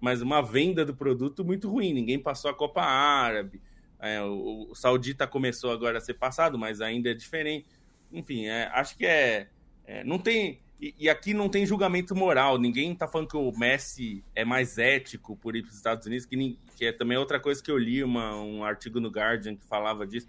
[0.00, 1.94] mas uma venda do produto muito ruim.
[1.94, 3.60] Ninguém passou a Copa Árabe,
[4.00, 7.66] é, o, o, Saudita começou agora a ser passado, mas ainda é diferente.
[8.12, 9.48] Enfim, é, acho que é,
[9.84, 12.56] é não tem e, e, aqui não tem julgamento moral.
[12.56, 16.24] Ninguém tá falando que o Messi é mais ético por ir para os Estados Unidos,
[16.24, 19.66] que, que, é também outra coisa que eu li uma, um artigo no Guardian que
[19.66, 20.26] falava disso.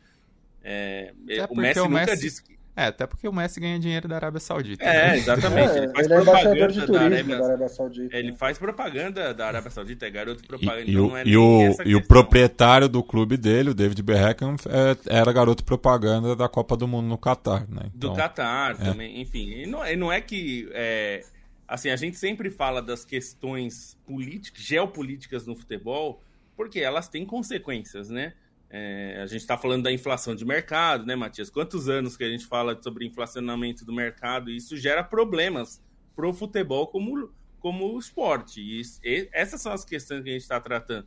[0.62, 3.78] É, é o Messi, o Messi nunca disse que é, até porque o Messi ganha
[3.80, 4.84] dinheiro da Arábia Saudita.
[4.84, 5.18] É, né?
[5.20, 5.78] exatamente.
[5.78, 7.38] ele faz ele é propaganda é da, Arábia...
[7.38, 7.70] da, Arábia...
[7.70, 8.18] Saudita.
[8.18, 10.90] Ele faz propaganda da Arábia Saudita, é garoto de propaganda.
[10.90, 15.32] E, então e, o, e o proprietário do clube dele, o David Beckham, é, era
[15.34, 17.92] garoto propaganda da Copa do Mundo no Catar, né?
[17.96, 18.76] Então, do Catar é.
[18.76, 19.50] também, enfim.
[19.52, 20.70] E não, e não é que...
[20.72, 21.26] É,
[21.68, 26.22] assim, a gente sempre fala das questões políticas, geopolíticas no futebol,
[26.56, 28.34] porque elas têm consequências, né?
[28.74, 31.50] É, a gente está falando da inflação de mercado, né, Matias?
[31.50, 35.84] Quantos anos que a gente fala sobre inflacionamento do mercado e isso gera problemas
[36.16, 38.62] para o futebol como, como esporte.
[38.62, 41.06] E, e, essas são as questões que a gente está tratando.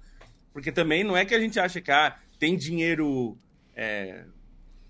[0.53, 3.38] Porque também não é que a gente acha que ah, tem dinheiro.
[3.74, 4.27] É,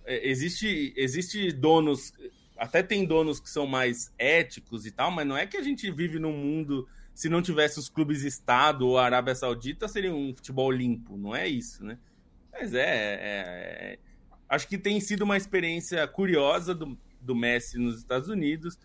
[0.05, 2.13] é, existe, existe donos,
[2.59, 5.89] até tem donos que são mais éticos e tal, mas não é que a gente
[5.93, 6.89] vive num mundo.
[7.15, 11.17] Se não tivesse os clubes Estado ou Arábia Saudita, seria um futebol limpo.
[11.17, 11.97] Não é isso, né?
[12.55, 13.99] Mas é, é, é,
[14.49, 18.79] Acho que tem sido uma experiência curiosa do, do Messi nos Estados Unidos.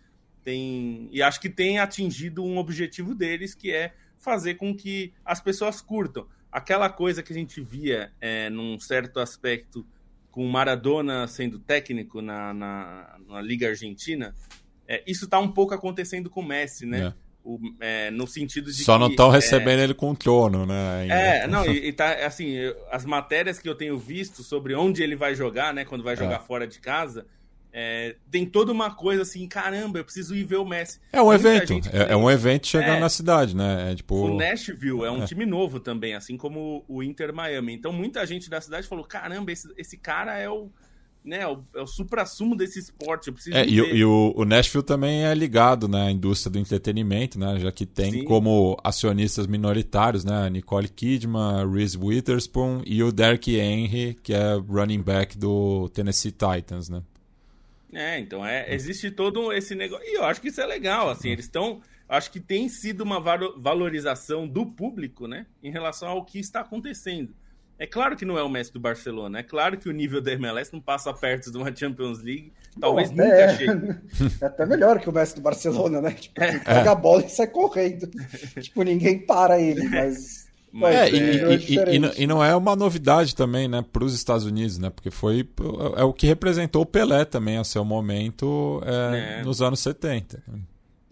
[0.44, 5.40] Tem, e acho que tem atingido um objetivo deles, que é fazer com que as
[5.40, 6.28] pessoas curtam.
[6.52, 9.86] Aquela coisa que a gente via é, num certo aspecto
[10.32, 14.34] com Maradona sendo técnico na, na, na Liga Argentina,
[14.88, 17.08] é, isso está um pouco acontecendo com o Messi, né?
[17.08, 17.29] É.
[17.44, 20.66] O, é, no sentido de Só que, não estão recebendo é, ele com o trono,
[20.66, 21.02] né?
[21.02, 21.14] Ainda.
[21.14, 22.56] É, não, e, e, tá, assim,
[22.92, 26.36] as matérias que eu tenho visto sobre onde ele vai jogar, né, quando vai jogar
[26.36, 26.40] é.
[26.40, 27.26] fora de casa,
[27.72, 31.00] é, tem toda uma coisa assim, caramba, eu preciso ir ver o Messi.
[31.14, 33.92] É um Muita evento, é, é, um evento chegando é, na cidade, né?
[33.92, 34.16] É, tipo...
[34.16, 35.26] O Nashville é um é.
[35.26, 37.74] time novo também, assim como o Inter Miami.
[37.74, 40.72] Então muita gente da cidade falou, caramba, esse, esse cara é o,
[41.24, 44.46] né, é o, é o supra-sumo desse esporte, eu preciso é, e, e, o, o,
[44.46, 48.24] Nashville também é ligado né, à indústria do entretenimento, né, já que tem Sim.
[48.24, 55.02] como acionistas minoritários né, Nicole Kidman, Reese Witherspoon e o Derrick Henry, que é running
[55.02, 57.04] back do Tennessee Titans, né?
[57.92, 60.06] É, então é, existe todo esse negócio.
[60.08, 61.82] E eu acho que isso é legal, assim, eles estão.
[62.08, 67.34] Acho que tem sido uma valorização do público, né, em relação ao que está acontecendo.
[67.80, 70.34] É claro que não é o Messi do Barcelona, é claro que o nível da
[70.34, 73.56] MLS não passa perto de uma Champions League, talvez nunca é...
[73.56, 73.96] chegue.
[74.42, 76.12] É até melhor que o Messi do Barcelona, né?
[76.12, 76.60] Tipo, é.
[76.60, 78.10] pega a bola e sai correndo.
[78.60, 82.76] tipo, ninguém para ele, mas mas é, é, e, e, e, e, não é uma
[82.76, 85.48] novidade também, né, para os Estados Unidos, né, porque foi
[85.96, 89.44] é o que representou o Pelé também a seu momento é, é.
[89.44, 90.44] nos anos 70.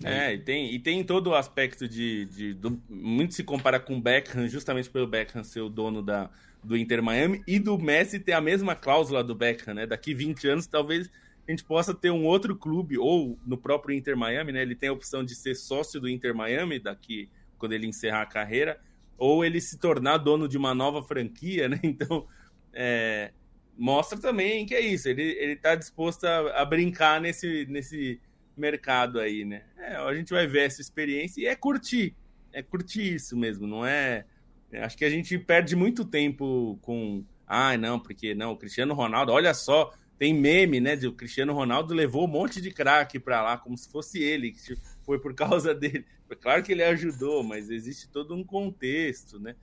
[0.04, 3.98] É, e tem, e tem todo o aspecto de, de do, muito se compara com
[3.98, 6.30] o Beckham, justamente pelo Beckham ser o dono da,
[6.68, 9.88] do Inter Miami e do Messi ter a mesma cláusula do Beckham, né?
[9.88, 11.10] Daqui 20 anos talvez
[11.48, 14.62] a gente possa ter um outro clube ou no próprio Inter Miami, né?
[14.62, 18.26] Ele tem a opção de ser sócio do Inter Miami daqui quando ele encerrar a
[18.26, 18.80] carreira
[19.18, 21.80] ou ele se tornar dono de uma nova franquia, né?
[21.84, 22.28] Então,
[22.74, 23.32] é,
[23.78, 28.20] mostra também que é isso, ele, ele tá disposto a, a, brincar nesse, nesse
[28.58, 29.64] mercado aí, né?
[29.78, 32.14] É, a gente vai ver essa experiência e é curtir,
[32.52, 34.26] é curtir isso mesmo, não é...
[34.74, 37.24] Acho que a gente perde muito tempo com...
[37.46, 40.96] Ah, não, porque não, o Cristiano Ronaldo, olha só, tem meme, né?
[40.96, 44.52] De o Cristiano Ronaldo levou um monte de craque para lá, como se fosse ele,
[44.52, 46.06] que foi por causa dele.
[46.42, 49.56] Claro que ele ajudou, mas existe todo um contexto, né?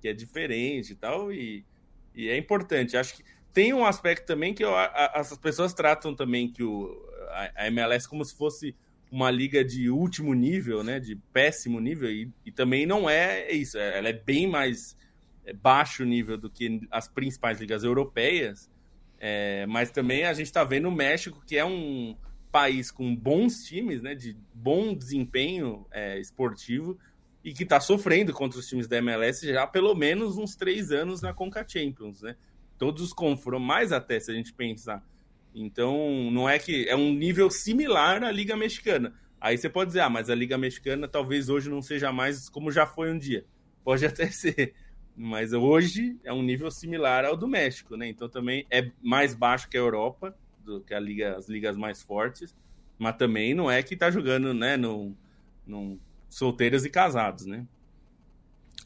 [0.00, 1.64] Que é diferente e tal, e,
[2.14, 2.96] e é importante.
[2.96, 6.90] Acho que tem um aspecto também que eu, a, as pessoas tratam também que o,
[7.30, 8.74] a, a, MLS como se fosse
[9.12, 10.98] uma liga de último nível, né?
[10.98, 13.78] De péssimo nível, e, e também não é isso.
[13.78, 14.96] É, ela é bem mais
[15.44, 18.72] é, baixo nível do que as principais ligas europeias
[19.24, 22.16] é, mas também a gente está vendo o México, que é um
[22.50, 26.98] país com bons times, né, de bom desempenho é, esportivo,
[27.44, 30.90] e que está sofrendo contra os times da MLS já há pelo menos uns três
[30.90, 32.36] anos na Conca Champions, né?
[32.76, 35.04] Todos os confrontos, mais até se a gente pensar.
[35.54, 39.14] Então, não é que é um nível similar à Liga Mexicana.
[39.40, 42.70] Aí você pode dizer, ah, mas a Liga Mexicana talvez hoje não seja mais como
[42.70, 43.44] já foi um dia.
[43.84, 44.74] Pode até ser.
[45.16, 48.08] Mas hoje é um nível similar ao do México, né?
[48.08, 50.34] Então também é mais baixo que a Europa,
[50.64, 52.54] do que a liga, as ligas mais fortes,
[52.98, 55.14] mas também não é que tá jogando, né, no,
[56.28, 57.66] solteiros e casados, né?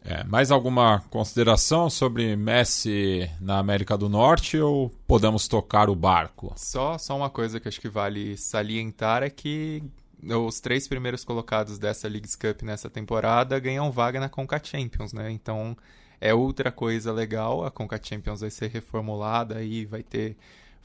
[0.09, 6.53] É, mais alguma consideração sobre Messi na América do Norte ou podemos tocar o barco?
[6.57, 9.83] Só, só uma coisa que acho que vale salientar é que
[10.23, 15.29] os três primeiros colocados dessa Leagues Cup nessa temporada ganham vaga na Conca Champions, né?
[15.33, 15.77] Então
[16.21, 17.65] é outra coisa legal.
[17.65, 20.37] A Conca Champions vai ser reformulada e vai ter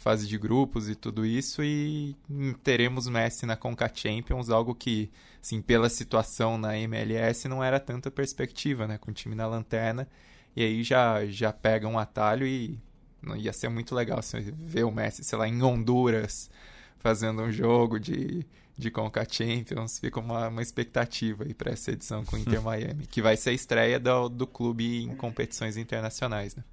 [0.02, 2.16] fase de grupos e tudo isso e
[2.64, 8.10] teremos Messi na Conca Champions, algo que, assim, pela situação na MLS não era tanta
[8.10, 10.08] perspectiva, né, com o time na lanterna.
[10.56, 12.80] E aí já já pega um atalho e
[13.22, 16.50] não ia ser muito legal se ver o Messi, sei lá, em Honduras
[16.98, 20.00] fazendo um jogo de de Conca Champions.
[20.00, 23.52] Fica uma, uma expectativa aí para essa edição com o Inter Miami, que vai ser
[23.52, 26.64] a estreia do, do clube em competições internacionais, né?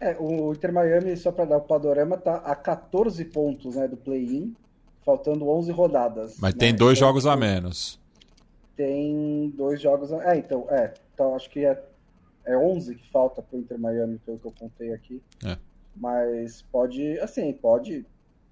[0.00, 3.96] É, o Inter Miami, só para dar o panorama, tá a 14 pontos né, do
[3.96, 4.54] play-in,
[5.04, 6.36] faltando 11 rodadas.
[6.38, 6.60] Mas né?
[6.60, 8.00] tem dois então, jogos a menos.
[8.76, 10.34] Tem dois jogos a...
[10.34, 10.94] É, então, é.
[11.12, 11.82] Então acho que é,
[12.44, 15.20] é 11 que falta pro Inter Miami, pelo que eu contei aqui.
[15.44, 15.56] É.
[15.96, 18.06] Mas pode, assim, pode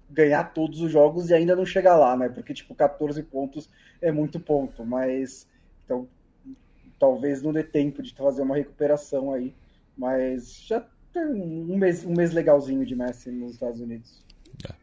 [0.09, 2.27] ganhar todos os jogos e ainda não chegar lá, né?
[2.27, 3.69] Porque, tipo, 14 pontos
[4.01, 5.47] é muito ponto, mas
[5.85, 6.07] então
[6.99, 9.53] talvez não dê tempo de fazer uma recuperação aí.
[9.97, 10.85] Mas já
[11.25, 14.21] um mês, um mês legalzinho de Messi nos Estados Unidos.
[14.67, 14.73] É.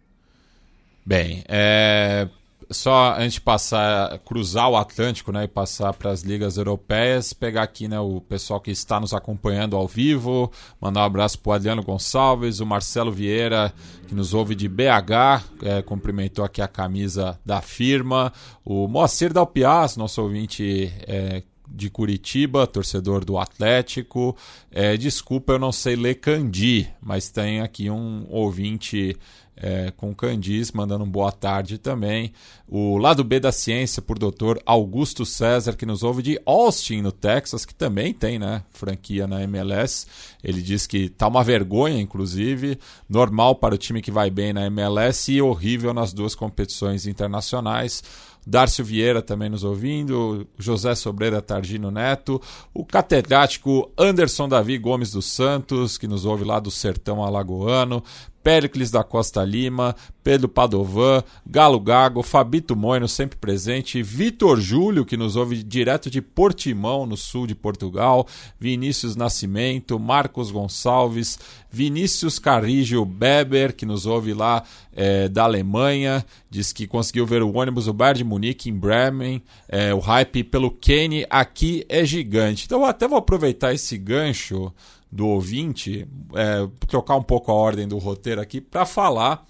[1.05, 2.29] Bem, é,
[2.71, 7.63] só antes de passar, cruzar o Atlântico né, e passar para as ligas europeias, pegar
[7.63, 11.53] aqui né, o pessoal que está nos acompanhando ao vivo, mandar um abraço para o
[11.53, 13.73] Adriano Gonçalves, o Marcelo Vieira,
[14.07, 18.33] que nos ouve de BH, é, cumprimentou aqui a camisa da firma,
[18.65, 24.37] o Moacir Dalpiaz, nosso ouvinte é, de Curitiba, torcedor do Atlético.
[24.71, 29.17] É, desculpa, eu não sei ler Candi, mas tem aqui um ouvinte
[29.57, 32.33] é, com Candis, mandando um boa tarde também.
[32.67, 34.59] O lado B da ciência por Dr.
[34.67, 39.43] Augusto César, que nos ouve de Austin, no Texas, que também tem né, franquia na
[39.43, 40.07] MLS.
[40.43, 44.67] Ele diz que tá uma vergonha, inclusive, normal para o time que vai bem na
[44.67, 48.03] MLS e horrível nas duas competições internacionais.
[48.47, 52.41] Darcio Vieira também nos ouvindo, José Sobreira Targino Neto,
[52.73, 58.03] o catedrático Anderson Davi Gomes dos Santos, que nos ouve lá do Sertão Alagoano,
[58.45, 65.17] Péricles da Costa Lima, Pedro Padovan, Galo Gago, Fabito Moino, sempre presente, Vitor Júlio, que
[65.17, 68.27] nos ouve direto de Portimão, no sul de Portugal,
[68.61, 71.39] Vinícius Nascimento, Marcos Gonçalves,
[71.71, 77.57] Vinícius Carrijo Beber, que nos ouve lá é, da Alemanha, diz que conseguiu ver o
[77.57, 82.67] ônibus do Bayern de Munique em Bremen, é, o hype pelo Kane aqui é gigante.
[82.67, 84.71] Então eu até vou aproveitar esse gancho
[85.15, 89.47] do ouvinte, é, trocar um pouco a ordem do roteiro aqui para falar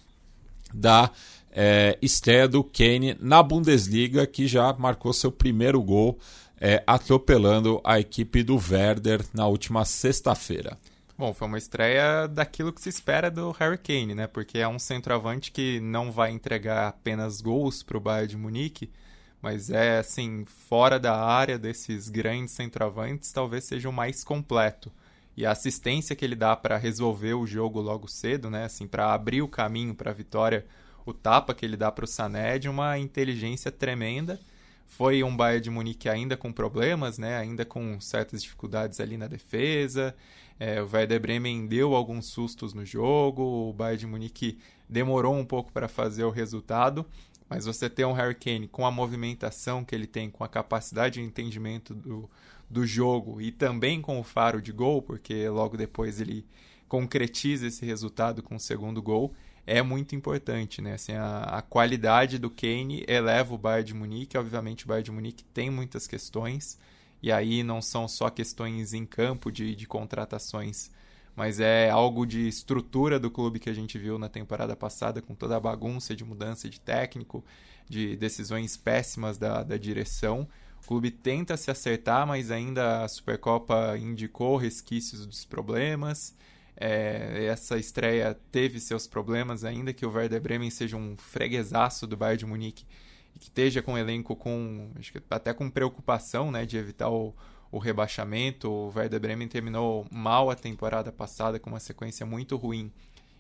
[0.74, 1.11] da
[1.50, 6.18] é, estreia do Kane na Bundesliga, que já marcou seu primeiro gol
[6.61, 10.77] é, atropelando a equipe do Werder na última sexta-feira.
[11.16, 14.27] Bom, foi uma estreia daquilo que se espera do Harry Kane, né?
[14.27, 18.90] Porque é um centroavante que não vai entregar apenas gols para o Bayern de Munique,
[19.40, 24.92] mas é assim, fora da área desses grandes centroavantes, talvez seja o mais completo
[25.37, 29.12] e a assistência que ele dá para resolver o jogo logo cedo, né, assim, para
[29.12, 30.64] abrir o caminho para a vitória,
[31.05, 34.40] o tapa que ele dá para o Sané é de uma inteligência tremenda.
[34.87, 39.27] Foi um Bayern de Munique ainda com problemas, né, ainda com certas dificuldades ali na
[39.27, 40.14] defesa.
[40.59, 45.44] É, o Werder Bremen deu alguns sustos no jogo, o Bayern de Munique demorou um
[45.44, 47.05] pouco para fazer o resultado,
[47.49, 51.14] mas você ter um Harry Kane com a movimentação que ele tem, com a capacidade
[51.14, 52.31] de entendimento do,
[52.68, 56.46] do jogo e também com o faro de gol, porque logo depois ele
[56.88, 59.33] concretiza esse resultado com o segundo gol,
[59.66, 60.94] é muito importante, né?
[60.94, 65.12] Assim, a, a qualidade do Kane eleva o Bayern de Munique, obviamente o Bayern de
[65.12, 66.79] Munique tem muitas questões,
[67.22, 70.90] e aí não são só questões em campo de, de contratações,
[71.35, 75.35] mas é algo de estrutura do clube que a gente viu na temporada passada, com
[75.35, 77.42] toda a bagunça de mudança de técnico,
[77.88, 80.46] de decisões péssimas da, da direção,
[80.85, 86.37] o clube tenta se acertar, mas ainda a Supercopa indicou resquícios dos problemas.
[86.77, 92.18] É, essa estreia teve seus problemas, ainda que o Werder Bremen seja um freguesaço do
[92.18, 92.85] Bayern de Munique
[93.35, 94.90] e que esteja com o elenco com,
[95.31, 97.33] até com preocupação né, de evitar o,
[97.73, 98.70] o rebaixamento.
[98.70, 102.92] O Werder Bremen terminou mal a temporada passada com uma sequência muito ruim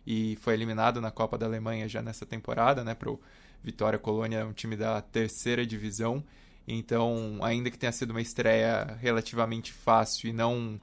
[0.06, 3.20] e foi eliminado na Copa da Alemanha já nessa temporada, né, para o
[3.62, 6.24] Vitória Colônia, um time da terceira divisão.
[6.66, 10.80] Então, ainda que tenha sido uma estreia relativamente fácil e não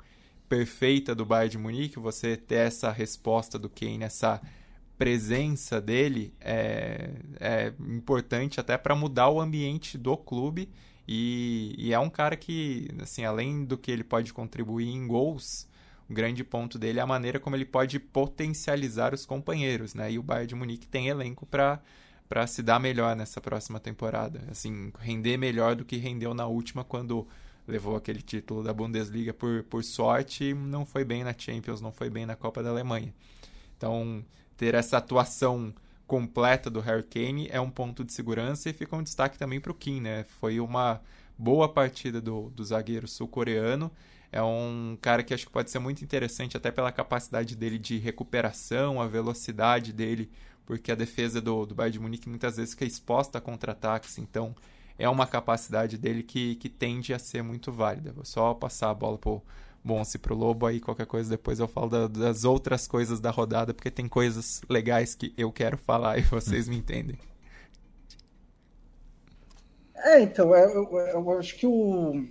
[0.47, 4.41] perfeita do Bayern de Munique, você ter essa resposta do Kane, essa
[4.97, 10.69] presença dele é, é importante até para mudar o ambiente do clube
[11.07, 15.67] e, e, é um cara que, assim, além do que ele pode contribuir em gols,
[16.09, 20.11] o grande ponto dele é a maneira como ele pode potencializar os companheiros, né?
[20.11, 21.81] E o Bayern de Munique tem elenco para
[22.31, 24.41] para se dar melhor nessa próxima temporada.
[24.49, 27.27] Assim, render melhor do que rendeu na última quando
[27.67, 32.09] levou aquele título da Bundesliga por, por sorte, não foi bem na Champions, não foi
[32.09, 33.13] bem na Copa da Alemanha.
[33.75, 34.23] Então,
[34.55, 35.73] ter essa atuação
[36.07, 39.73] completa do Harry Kane é um ponto de segurança e fica um destaque também para
[39.73, 40.23] o Kim, né?
[40.39, 41.01] Foi uma
[41.37, 43.91] boa partida do, do zagueiro sul-coreano.
[44.31, 47.97] É um cara que acho que pode ser muito interessante até pela capacidade dele de
[47.97, 50.31] recuperação, a velocidade dele
[50.65, 54.55] porque a defesa do, do Bayern de Munique muitas vezes fica exposta a contra-ataques, então
[54.97, 58.11] é uma capacidade dele que, que tende a ser muito válida.
[58.11, 59.41] Vou só passar a bola pro
[59.83, 63.73] Bonse pro Lobo, aí qualquer coisa depois eu falo da, das outras coisas da rodada,
[63.73, 67.17] porque tem coisas legais que eu quero falar e vocês me entendem.
[69.95, 72.23] É, então, é, eu, eu, acho que o.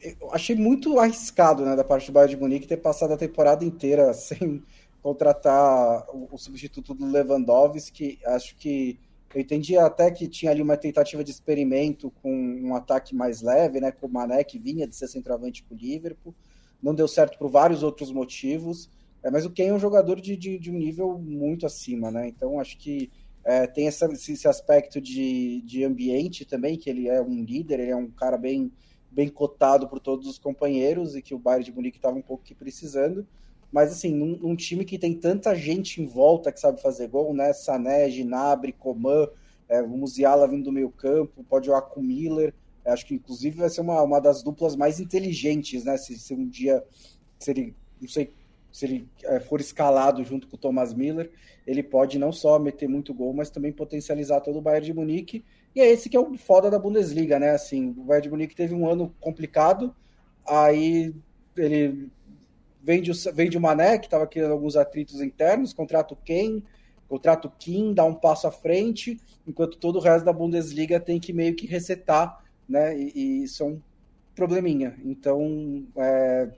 [0.00, 3.64] Eu achei muito arriscado né, da parte do Bayern de Munique ter passado a temporada
[3.64, 4.62] inteira sem
[5.02, 8.18] contratar o, o substituto do Lewandowski.
[8.24, 8.98] Acho que
[9.34, 13.80] eu entendi até que tinha ali uma tentativa de experimento com um ataque mais leve,
[13.80, 16.34] né, com o Mané, que vinha de ser centroavante com o Liverpool.
[16.82, 18.88] Não deu certo por vários outros motivos,
[19.22, 22.28] é, mas o Ken é um jogador de, de, de, um nível muito acima, né?
[22.28, 23.10] Então acho que
[23.44, 27.90] é, tem essa, esse aspecto de, de ambiente também, que ele é um líder, ele
[27.90, 28.70] é um cara bem,
[29.10, 32.44] bem cotado por todos os companheiros e que o Bayern de Munique estava um pouco
[32.44, 33.26] que precisando.
[33.70, 37.34] Mas, assim, num, num, time que tem tanta gente em volta que sabe fazer gol,
[37.34, 37.52] né?
[37.52, 39.28] Sané, Ginabre, Coman,
[39.68, 42.54] é, o Musiala vindo do meio campo, pode jogar com Miller.
[42.84, 45.96] acho que inclusive vai ser uma, uma das duplas mais inteligentes, né?
[45.98, 46.82] Se, se um dia,
[47.38, 48.32] se ele, não sei,
[48.72, 51.30] se ele é, for escalado junto com o Thomas Miller,
[51.66, 55.44] ele pode não só meter muito gol, mas também potencializar todo o Bayern de Munique.
[55.74, 57.50] E é esse que é o foda da Bundesliga, né?
[57.50, 59.94] Assim, o Bayern de Munique teve um ano complicado,
[60.46, 61.14] aí
[61.56, 62.08] ele
[62.88, 66.62] vende o, vende o Mané, que estava criando alguns atritos internos, contrata o Ken,
[67.06, 71.20] contrata o Kim, dá um passo à frente, enquanto todo o resto da Bundesliga tem
[71.20, 72.98] que meio que resetar, né?
[72.98, 73.82] E, e isso é um
[74.34, 74.98] probleminha.
[75.04, 76.48] Então, é,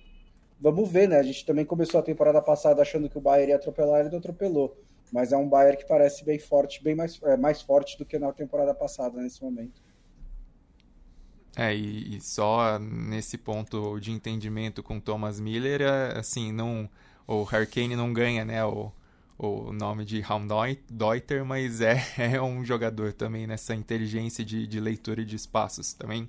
[0.60, 1.18] vamos ver, né?
[1.18, 4.18] A gente também começou a temporada passada achando que o Bayern ia atropelar, ele não
[4.18, 4.76] atropelou.
[5.12, 8.20] Mas é um Bayern que parece bem forte, bem mais, é, mais forte do que
[8.20, 9.82] na temporada passada nesse momento.
[11.56, 16.88] É, e, e, só nesse ponto de entendimento com Thomas Miller, é, assim, não,
[17.26, 18.92] o Hurricane não ganha, né, o,
[19.36, 25.24] o nome de Raumdeuter, mas é, é um jogador também nessa inteligência de, de leitura
[25.24, 26.28] de espaços, também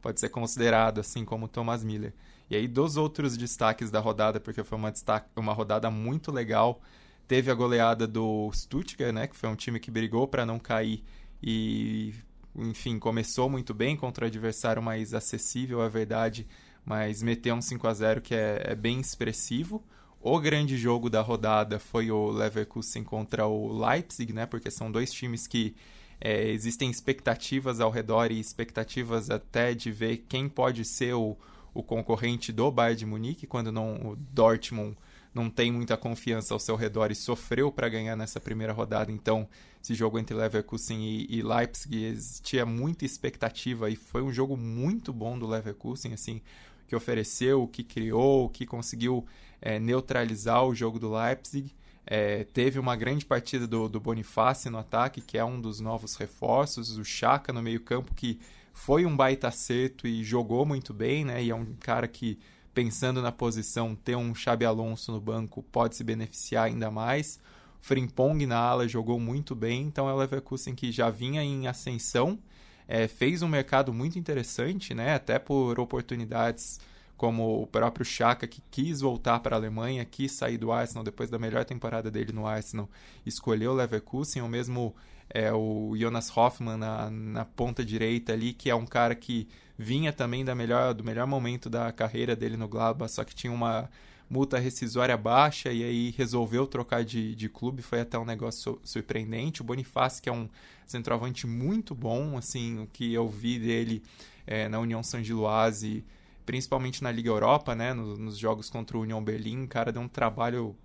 [0.00, 2.12] pode ser considerado, assim como Thomas Miller.
[2.48, 6.80] E aí, dos outros destaques da rodada, porque foi uma, destaque, uma rodada muito legal,
[7.28, 11.04] teve a goleada do Stuttgart, né, que foi um time que brigou para não cair
[11.42, 12.12] e
[12.54, 16.46] enfim, começou muito bem contra o adversário mais acessível, é verdade,
[16.84, 19.82] mas meteu um 5 a 0 que é, é, bem expressivo.
[20.20, 24.44] O grande jogo da rodada foi o Leverkusen contra o Leipzig, né?
[24.44, 25.74] Porque são dois times que
[26.20, 31.38] é, existem expectativas ao redor e expectativas até de ver quem pode ser o,
[31.72, 34.96] o concorrente do Bayern de Munique, quando não o Dortmund
[35.34, 39.12] não tem muita confiança ao seu redor e sofreu para ganhar nessa primeira rodada.
[39.12, 39.48] Então,
[39.82, 45.12] esse jogo entre Leverkusen e, e, Leipzig existia muita expectativa e foi um jogo muito
[45.12, 46.40] bom do Leverkusen, assim,
[46.86, 49.24] que ofereceu, que criou, que conseguiu
[49.62, 51.72] é, neutralizar o jogo do Leipzig.
[52.04, 54.02] É, teve uma grande partida do, do
[54.70, 58.40] no ataque, que é um dos novos reforços, o Chaka no meio-campo, que
[58.72, 61.42] foi um baita acerto e jogou muito bem, né?
[61.42, 62.38] E é um cara que
[62.72, 67.40] pensando na posição, ter um Xabi Alonso no banco pode se beneficiar ainda mais.
[67.80, 72.38] Frimpong na ala jogou muito bem, então é o Leverkusen que já vinha em ascensão,
[72.86, 75.14] é, fez um mercado muito interessante, né?
[75.14, 76.80] até por oportunidades
[77.16, 81.28] como o próprio Chaka, que quis voltar para a Alemanha, quis sair do Arsenal depois
[81.28, 82.88] da melhor temporada dele no Arsenal,
[83.26, 84.94] escolheu o Leverkusen, ou mesmo
[85.28, 89.46] é, o Jonas Hoffmann na, na ponta direita ali, que é um cara que
[89.80, 93.52] vinha também da melhor, do melhor momento da carreira dele no Gladbach, só que tinha
[93.52, 93.88] uma
[94.28, 99.62] multa rescisória baixa e aí resolveu trocar de, de clube, foi até um negócio surpreendente.
[99.62, 100.48] O Bonifácio, que é um
[100.86, 104.02] centroavante muito bom, assim, o que eu vi dele
[104.46, 106.04] é, na União San Giloase,
[106.44, 110.02] principalmente na Liga Europa, né, nos, nos jogos contra o União Berlim, o cara deu
[110.02, 110.76] um trabalho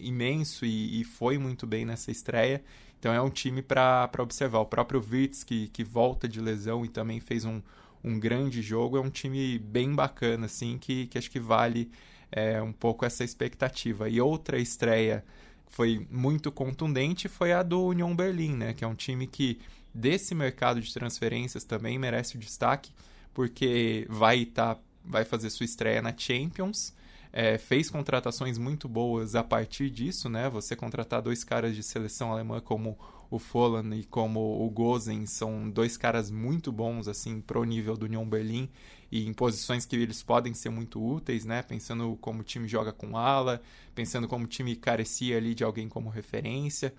[0.00, 2.62] imenso e, e foi muito bem nessa estreia.
[3.00, 4.60] Então é um time para observar.
[4.60, 7.60] O próprio Wirtz, que, que volta de lesão e também fez um,
[8.04, 8.98] um grande jogo.
[8.98, 11.90] É um time bem bacana, assim, que, que acho que vale
[12.30, 14.08] é, um pouco essa expectativa.
[14.08, 15.24] E outra estreia
[15.68, 18.74] foi muito contundente foi a do Union Berlin, né?
[18.74, 19.58] Que é um time que
[19.92, 22.92] desse mercado de transferências também merece o destaque,
[23.32, 26.94] porque vai tá, vai fazer sua estreia na Champions.
[27.32, 30.48] É, fez contratações muito boas a partir disso, né?
[30.48, 32.96] Você contratar dois caras de seleção alemã como
[33.30, 38.06] o Folland e como o Gozen são dois caras muito bons assim pro nível do
[38.06, 38.68] Union Berlim
[39.10, 41.62] e em posições que eles podem ser muito úteis, né?
[41.62, 43.62] Pensando como o time joga com ala,
[43.94, 46.92] pensando como o time carecia ali de alguém como referência.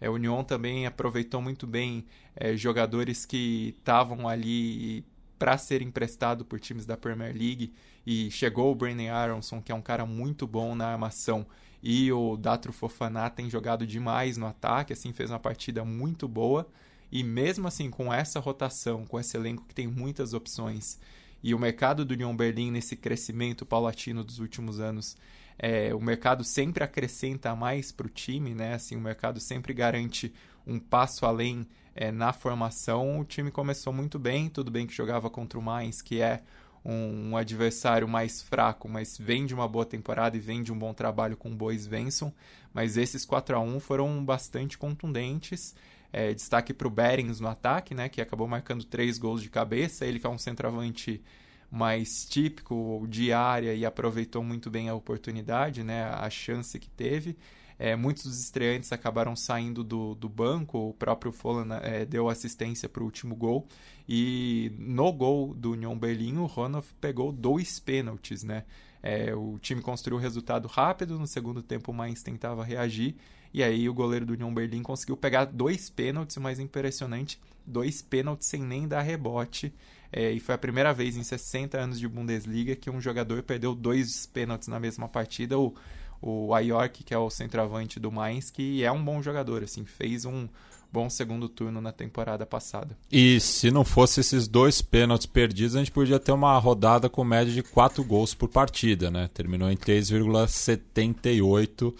[0.00, 2.04] É, o Union também aproveitou muito bem
[2.36, 5.04] é, jogadores que estavam ali
[5.38, 7.72] para ser emprestado por times da Premier League
[8.06, 11.46] e chegou o Brandon Aronson, que é um cara muito bom na armação
[11.82, 16.68] e o Datro Fofaná tem jogado demais no ataque, assim, fez uma partida muito boa.
[17.10, 20.98] E mesmo assim, com essa rotação, com esse elenco que tem muitas opções,
[21.42, 25.16] e o mercado do Union Berlim nesse crescimento paulatino dos últimos anos,
[25.58, 28.74] é, o mercado sempre acrescenta mais para o time, né?
[28.74, 30.32] Assim, o mercado sempre garante
[30.66, 33.20] um passo além é, na formação.
[33.20, 36.42] O time começou muito bem, tudo bem que jogava contra o Mainz, que é
[36.84, 40.92] um, adversário mais fraco, mas vem de uma boa temporada e vem de um bom
[40.92, 42.32] trabalho com o Bois Venson.
[42.74, 45.74] Mas esses 4 a 1 foram bastante contundentes.
[46.12, 50.04] É, destaque para o Berings no ataque, né, que acabou marcando três gols de cabeça.
[50.04, 51.22] Ele que é um centroavante
[51.70, 57.36] mais típico de área e aproveitou muito bem a oportunidade, né, a chance que teve.
[57.84, 62.88] É, muitos dos estreantes acabaram saindo do, do banco, o próprio Folland é, deu assistência
[62.88, 63.66] para o último gol.
[64.08, 68.62] E no gol do Union Berlim, o Ronoff pegou dois pênaltis, né?
[69.02, 73.16] É, o time construiu o resultado rápido, no segundo tempo o Mainz tentava reagir,
[73.52, 78.00] e aí o goleiro do Union Berlim conseguiu pegar dois pênaltis, o mais impressionante, dois
[78.00, 79.74] pênaltis sem nem dar rebote.
[80.12, 83.74] É, e foi a primeira vez em 60 anos de Bundesliga que um jogador perdeu
[83.74, 85.58] dois pênaltis na mesma partida.
[85.58, 85.74] O,
[86.22, 90.24] o Ayork, que é o centroavante do Mainz, que é um bom jogador, assim, fez
[90.24, 90.48] um
[90.92, 92.96] bom segundo turno na temporada passada.
[93.10, 97.24] E se não fosse esses dois pênaltis perdidos, a gente podia ter uma rodada com
[97.24, 99.30] média de 4 gols por partida, né?
[99.32, 101.94] Terminou em 3,78.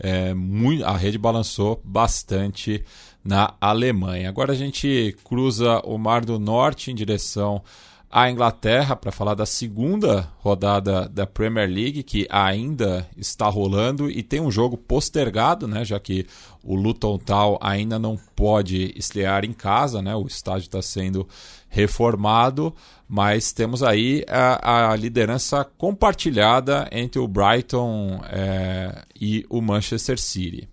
[0.00, 2.84] É, muito, a rede balançou bastante
[3.22, 4.28] na Alemanha.
[4.28, 7.62] Agora a gente cruza o Mar do Norte em direção
[8.10, 14.22] à Inglaterra para falar da segunda rodada da Premier League que ainda está rolando e
[14.22, 16.26] tem um jogo postergado, né, já que
[16.62, 21.28] o Luton Town ainda não pode estrear em casa, né, o estádio está sendo
[21.68, 22.74] reformado,
[23.06, 30.68] mas temos aí a, a liderança compartilhada entre o Brighton é, e o Manchester City.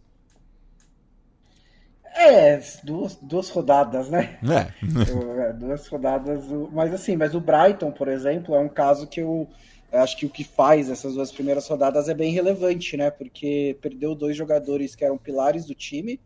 [2.16, 4.40] É, duas, duas rodadas, né?
[4.42, 5.50] É.
[5.50, 5.54] é.
[5.54, 6.46] duas rodadas.
[6.72, 9.50] Mas assim, mas o Brighton, por exemplo, é um caso que eu,
[9.92, 13.12] eu acho que o que faz essas duas primeiras rodadas é bem relevante, né?
[13.12, 16.20] Porque perdeu dois jogadores que eram pilares do time,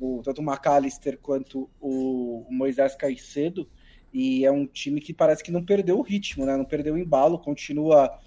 [0.00, 3.68] o, tanto o McAllister quanto o, o Moisés Caicedo,
[4.12, 6.56] e é um time que parece que não perdeu o ritmo, né?
[6.56, 8.18] Não perdeu o embalo, continua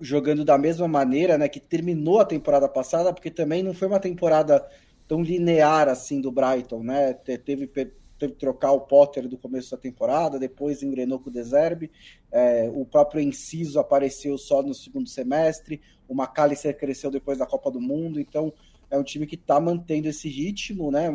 [0.00, 1.48] jogando da mesma maneira, né?
[1.48, 4.64] Que terminou a temporada passada, porque também não foi uma temporada
[5.08, 7.12] tão linear assim do Brighton, né?
[7.12, 11.90] Teve, teve que trocar o Potter do começo da temporada, depois engrenou com o Deserbe,
[12.32, 17.70] é, o próprio Enciso apareceu só no segundo semestre, o McAllister cresceu depois da Copa
[17.70, 18.52] do Mundo, então
[18.90, 21.10] é um time que está mantendo esse ritmo, né?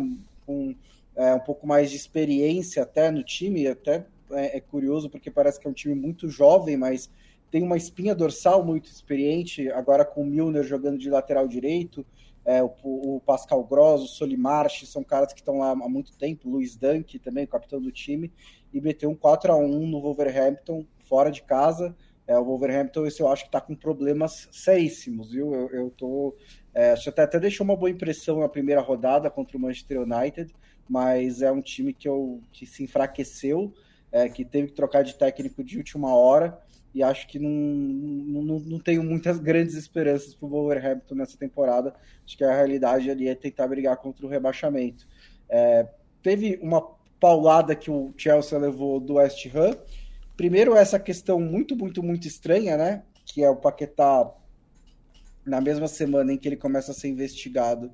[0.45, 0.75] Com
[1.15, 5.59] é, um pouco mais de experiência até no time, até é, é curioso porque parece
[5.59, 7.09] que é um time muito jovem, mas
[7.49, 12.05] tem uma espinha dorsal muito experiente, agora com o Milner jogando de lateral direito,
[12.43, 16.49] é, o, o, Pascal Gross, o Solimarch, são caras que estão lá há muito tempo,
[16.49, 18.31] Luiz Dunk também, capitão do time,
[18.73, 21.95] e meteu um 4 a 1 no Wolverhampton, fora de casa.
[22.25, 25.53] É, o Wolverhampton, esse eu acho que está com problemas seríssimos, viu?
[25.53, 26.35] Eu, eu tô.
[26.73, 30.53] É, até, até deixou uma boa impressão na primeira rodada contra o Manchester United,
[30.87, 33.73] mas é um time que, eu, que se enfraqueceu,
[34.11, 36.59] é, que teve que trocar de técnico de última hora
[36.93, 41.93] e acho que não, não, não tenho muitas grandes esperanças para o Wolverhampton nessa temporada.
[42.25, 45.07] Acho que a realidade ali é tentar brigar contra o rebaixamento.
[45.49, 45.87] É,
[46.21, 46.81] teve uma
[47.19, 49.77] paulada que o Chelsea levou do West Ham.
[50.35, 53.03] Primeiro, essa questão muito, muito, muito estranha, né?
[53.25, 54.29] Que é o Paquetá,
[55.45, 57.91] na mesma semana em que ele começa a ser investigado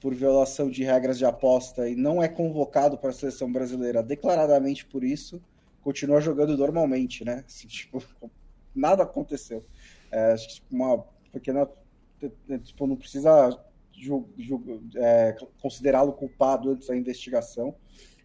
[0.00, 4.84] por violação de regras de aposta e não é convocado para a seleção brasileira declaradamente
[4.84, 5.40] por isso
[5.82, 7.44] continua jogando normalmente, né?
[7.46, 8.02] Assim, tipo,
[8.74, 9.64] nada aconteceu.
[10.10, 11.68] É, tipo, uma pequena.
[12.62, 13.58] Tipo, não precisa
[14.96, 17.74] é, considerá-lo culpado antes da investigação,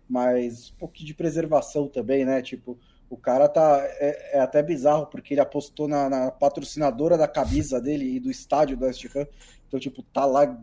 [0.07, 2.41] mas um pouquinho de preservação também, né?
[2.41, 2.77] Tipo,
[3.09, 3.79] o cara tá.
[3.99, 8.29] É, é até bizarro, porque ele apostou na, na, patrocinadora da camisa dele e do
[8.29, 9.27] estádio do West Ham.
[9.67, 10.57] Então, tipo, tá lá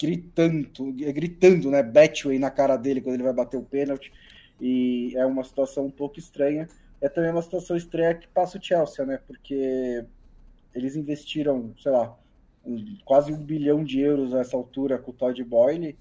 [0.00, 1.82] gritando, gritando, né?
[1.82, 4.12] Betway na cara dele quando ele vai bater o pênalti
[4.60, 6.68] e é uma situação um pouco estranha.
[7.00, 9.20] É também uma situação estranha que passa o Chelsea, né?
[9.26, 10.04] Porque
[10.74, 12.16] eles investiram, sei lá,
[12.64, 15.96] um, quase um bilhão de euros nessa altura com o Todd Boyle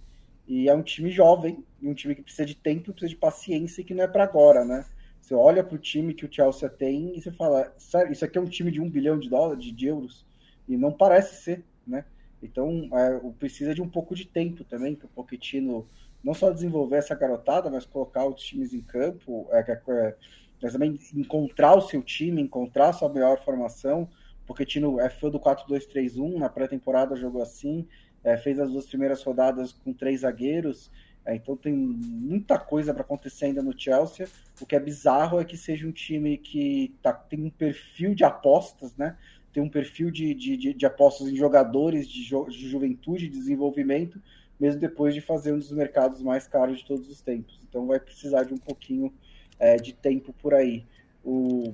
[0.48, 3.84] e é um time jovem, um time que precisa de tempo, precisa de paciência e
[3.84, 4.86] que não é para agora, né?
[5.22, 8.38] Você olha para o time que o Chelsea tem e você fala, sério, isso aqui
[8.38, 10.26] é um time de um bilhão de dólares, de, de euros,
[10.68, 12.06] e não parece ser, né?
[12.42, 15.86] Então, é, precisa de um pouco de tempo também para o Pochettino
[16.24, 20.16] não só desenvolver essa garotada, mas colocar os times em campo, é, é,
[20.62, 24.10] mas também encontrar o seu time, encontrar a sua melhor formação.
[24.46, 27.86] Porque Tino é fã do 4-2-3-1, na pré-temporada jogou assim,
[28.24, 30.90] é, fez as duas primeiras rodadas com três zagueiros,
[31.28, 34.30] é, então tem muita coisa para acontecer ainda no Chelsea.
[34.62, 38.24] O que é bizarro é que seja um time que tá, tem um perfil de
[38.24, 39.18] apostas, né?
[39.52, 43.38] Tem um perfil de, de, de, de apostas em jogadores de, jo, de juventude, de
[43.38, 44.22] desenvolvimento,
[44.60, 47.60] mesmo depois de fazer um dos mercados mais caros de todos os tempos.
[47.68, 49.14] Então vai precisar de um pouquinho
[49.60, 50.86] é, de tempo por aí.
[51.24, 51.74] O,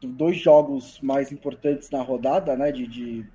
[0.00, 3.26] dois jogos mais importantes na rodada, né, de, de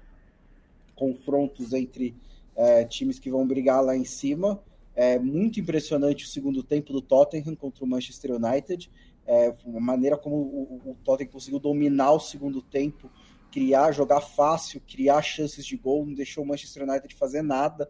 [0.95, 2.15] confrontos entre
[2.55, 4.61] é, times que vão brigar lá em cima.
[4.95, 8.89] É muito impressionante o segundo tempo do Tottenham contra o Manchester United.
[9.25, 13.09] É, a maneira como o, o Tottenham conseguiu dominar o segundo tempo,
[13.51, 17.89] criar, jogar fácil, criar chances de gol, não deixou o Manchester United fazer nada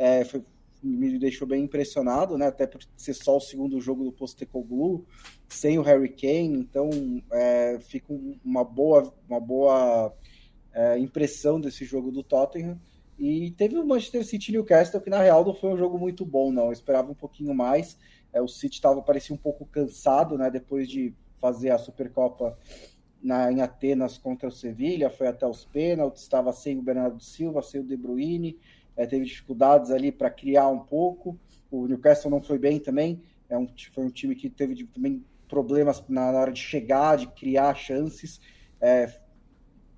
[0.00, 0.42] é, foi,
[0.82, 2.46] me deixou bem impressionado, né?
[2.46, 5.04] Até por ser só o segundo jogo do Postecoglou,
[5.46, 6.88] sem o Harry Kane, então
[7.30, 8.06] é, fica
[8.42, 10.16] uma boa, uma boa
[10.72, 12.80] é, impressão desse jogo do Tottenham.
[13.18, 16.50] E teve o Manchester City Newcastle, que na real não foi um jogo muito bom,
[16.50, 16.66] não.
[16.66, 17.98] Eu esperava um pouquinho mais.
[18.32, 20.50] É, o City tava, parecia um pouco cansado, né?
[20.50, 22.58] Depois de fazer a Supercopa
[23.22, 27.60] na, em Atenas contra o Sevilha, foi até os pênaltis, estava sem o Bernardo Silva,
[27.60, 28.58] sem o De Bruyne,
[29.00, 31.38] é, teve dificuldades ali para criar um pouco.
[31.70, 36.04] O Newcastle não foi bem também, é um, foi um time que teve também problemas
[36.06, 38.38] na hora de chegar, de criar chances.
[38.78, 39.10] É,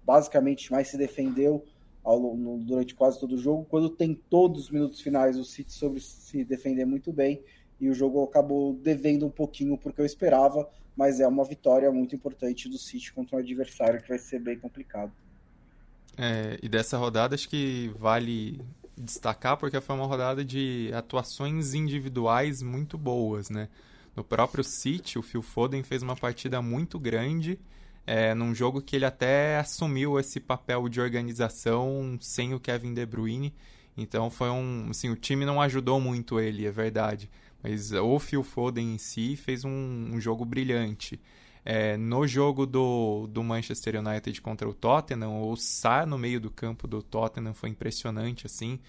[0.05, 1.64] basicamente, mais se defendeu
[2.05, 3.66] ao, no, durante quase todo o jogo.
[3.68, 7.42] Quando tem todos os minutos finais, o City soube se defender muito bem
[7.80, 12.14] e o jogo acabou devendo um pouquinho porque eu esperava, mas é uma vitória muito
[12.14, 15.11] importante do City contra um adversário que vai ser bem complicado.
[16.16, 18.61] É, e dessa rodada acho que vale
[18.97, 23.68] destacar porque foi uma rodada de atuações individuais muito boas, né?
[24.14, 27.59] No próprio City, o Phil Foden fez uma partida muito grande
[28.07, 33.07] é, num jogo que ele até assumiu esse papel de organização sem o Kevin De
[33.07, 33.55] Bruyne.
[33.97, 37.30] Então foi um, assim, o time não ajudou muito ele, é verdade.
[37.62, 41.20] Mas o Phil Foden em si fez um, um jogo brilhante.
[41.65, 46.51] É, no jogo do, do Manchester United contra o Tottenham, o Sá no meio do
[46.51, 48.81] campo do Tottenham foi impressionante, assim,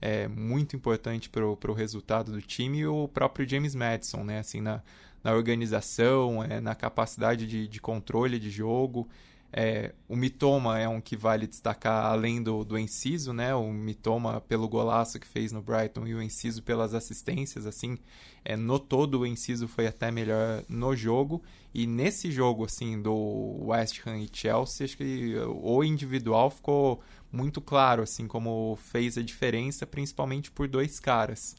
[0.00, 4.60] é, muito importante para o resultado do time e o próprio James Madison, né, assim,
[4.60, 4.82] na,
[5.22, 9.08] na organização, é, na capacidade de, de controle de jogo.
[9.54, 13.54] É, o Mitoma é um que vale destacar além do, do Enciso, né?
[13.54, 17.98] O Mitoma pelo golaço que fez no Brighton e o Enciso pelas assistências, assim,
[18.42, 21.42] é, no todo o Enciso foi até melhor no jogo.
[21.74, 27.60] E nesse jogo, assim, do West Ham e Chelsea, acho que o individual ficou muito
[27.60, 31.56] claro, assim, como fez a diferença, principalmente por dois caras.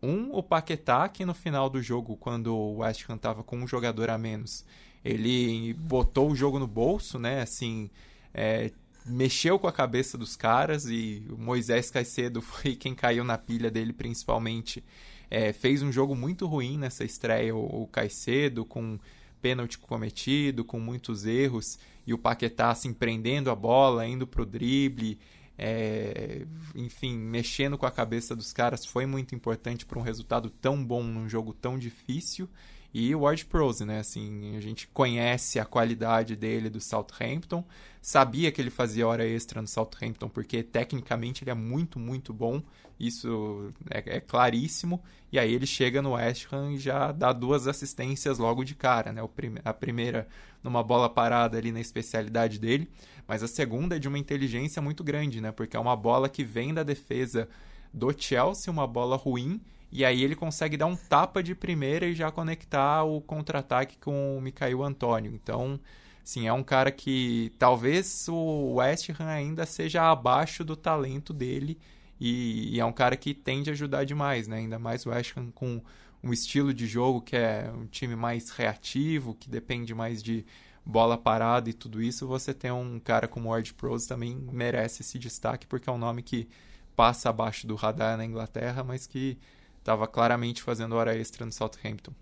[0.00, 3.66] Um, o Paquetá, que no final do jogo, quando o West Ham estava com um
[3.66, 4.64] jogador a menos,
[5.04, 7.42] ele botou o jogo no bolso, né?
[7.42, 7.90] Assim,
[8.32, 8.70] é,
[9.04, 13.70] mexeu com a cabeça dos caras e o Moisés Caicedo foi quem caiu na pilha
[13.70, 14.84] dele principalmente.
[15.30, 18.98] É, fez um jogo muito ruim nessa estreia, o, o Caicedo, com
[19.40, 25.18] pênalti cometido, com muitos erros, e o Paquetá assim, prendendo a bola, indo pro drible,
[25.58, 26.44] é,
[26.74, 31.02] enfim, mexendo com a cabeça dos caras foi muito importante para um resultado tão bom
[31.02, 32.48] num jogo tão difícil.
[32.94, 34.00] E o Ward Prose, né?
[34.00, 37.64] Assim, a gente conhece a qualidade dele do Southampton,
[38.02, 42.62] sabia que ele fazia hora extra no Southampton, porque tecnicamente ele é muito, muito bom,
[43.00, 45.02] isso é, é claríssimo.
[45.32, 49.12] E aí ele chega no West Ham e já dá duas assistências logo de cara,
[49.12, 49.22] né?
[49.22, 50.28] O prim a primeira
[50.62, 52.88] numa bola parada ali na especialidade dele,
[53.26, 55.50] mas a segunda é de uma inteligência muito grande, né?
[55.50, 57.48] Porque é uma bola que vem da defesa
[57.92, 59.60] do Chelsea, uma bola ruim,
[59.92, 64.38] e aí ele consegue dar um tapa de primeira e já conectar o contra-ataque com
[64.38, 65.32] o Mikael Antônio.
[65.34, 65.78] Então,
[66.24, 71.78] sim, é um cara que talvez o West Ham ainda seja abaixo do talento dele
[72.18, 74.58] e, e, é um cara que tende a ajudar demais, né?
[74.58, 75.82] Ainda mais o West Ham com
[76.22, 80.46] um estilo de jogo que é um time mais reativo, que depende mais de
[80.86, 85.18] bola parada e tudo isso, você tem um cara como Ward Prowse também merece esse
[85.18, 86.48] destaque porque é um nome que
[86.96, 89.38] passa abaixo do radar na Inglaterra, mas que
[89.82, 92.12] estava claramente fazendo hora extra no Southampton.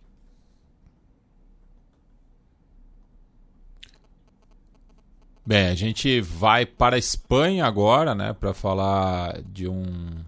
[5.44, 10.24] Bem, a gente vai para a Espanha agora, né, para falar de um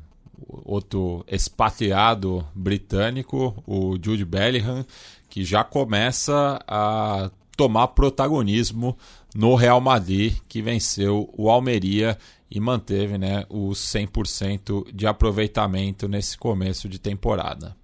[0.65, 4.85] outro expatriado britânico, o Jude Bellingham,
[5.29, 8.97] que já começa a tomar protagonismo
[9.35, 12.19] no Real Madrid, que venceu o Almeria
[12.55, 17.75] e manteve né, os 100% de aproveitamento nesse começo de temporada.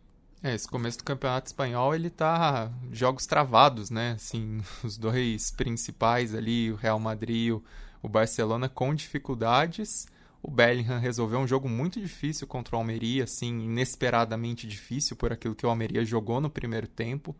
[0.42, 4.12] É, esse começo do Campeonato Espanhol, ele tá jogos travados, né?
[4.12, 10.06] Assim, os dois principais ali, o Real Madrid e o Barcelona com dificuldades.
[10.42, 15.54] O Bellingham resolveu um jogo muito difícil contra o Almeria, assim, inesperadamente difícil por aquilo
[15.54, 17.34] que o Almeria jogou no primeiro tempo.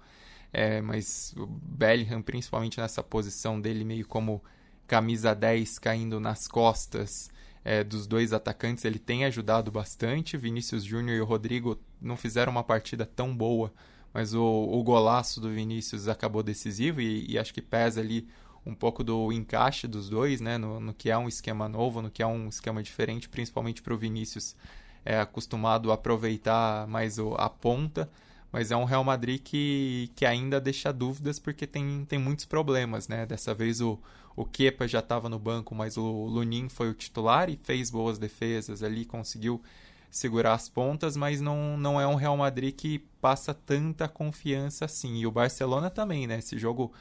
[0.51, 4.43] É, mas o Bellingham, principalmente nessa posição dele, meio como
[4.89, 7.31] camisa 10 caindo nas costas
[7.63, 10.37] é, dos dois atacantes, ele tem ajudado bastante.
[10.37, 13.73] Vinícius Júnior e o Rodrigo não fizeram uma partida tão boa,
[14.13, 18.27] mas o, o golaço do Vinícius acabou decisivo e, e, acho que pesa ali
[18.65, 22.11] um pouco do encaixe dos dois, né, no, no que é um esquema novo, no
[22.11, 24.57] que é um esquema diferente, principalmente para o Vinícius
[25.05, 28.11] é acostumado a aproveitar mais o, a ponta
[28.51, 33.09] mas é um Real Madrid que, que ainda deixa dúvidas porque tem, tem muitos problemas,
[33.09, 33.27] né?
[33.27, 33.99] Dessa vez o,
[34.41, 38.19] o Kepa já estava no banco, mas o Lunin foi o titular e fez boas
[38.19, 39.63] defesas ali, conseguiu
[40.11, 45.17] segurar as pontas, mas não, não é um Real Madrid que passa tanta confiança assim.
[45.17, 46.39] E o Barcelona também, né?
[46.39, 46.93] Esse jogo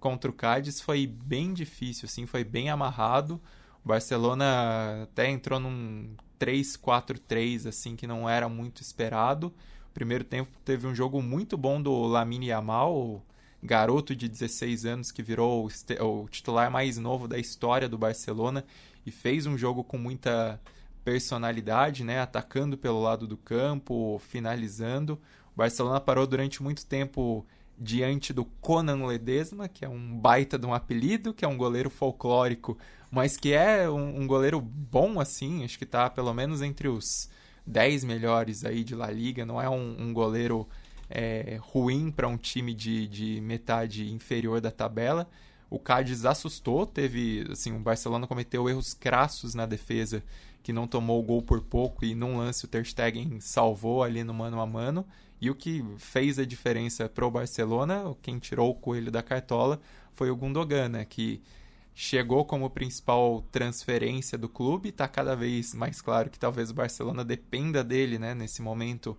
[0.00, 3.40] contra o Cádiz foi bem difícil, assim, foi bem amarrado.
[3.84, 9.54] O Barcelona até entrou num 3-4-3, assim, que não era muito esperado
[9.96, 13.24] Primeiro tempo teve um jogo muito bom do Lamine Yamal,
[13.66, 15.68] garoto de 16 anos que virou
[16.00, 18.64] o titular mais novo da história do Barcelona
[19.04, 20.60] e fez um jogo com muita
[21.04, 25.14] personalidade, né, atacando pelo lado do campo, finalizando.
[25.54, 27.46] O Barcelona parou durante muito tempo
[27.78, 31.90] diante do Conan Ledesma, que é um baita de um apelido, que é um goleiro
[31.90, 32.76] folclórico,
[33.10, 37.28] mas que é um, um goleiro bom assim, acho que está pelo menos entre os
[37.66, 40.68] 10 melhores aí de La Liga, não é um, um goleiro
[41.08, 45.28] é, ruim para um time de, de metade inferior da tabela.
[45.68, 50.22] O Cádiz assustou, teve, assim, o Barcelona cometeu erros crassos na defesa,
[50.62, 54.22] que não tomou o gol por pouco e num lance o Ter Stegen salvou ali
[54.22, 55.06] no mano a mano.
[55.40, 59.80] E o que fez a diferença para o Barcelona, quem tirou o coelho da cartola,
[60.14, 61.42] foi o Gundogan, né, que
[61.94, 64.88] chegou como principal transferência do clube.
[64.88, 69.16] Está cada vez mais claro que talvez o Barcelona dependa dele né, nesse momento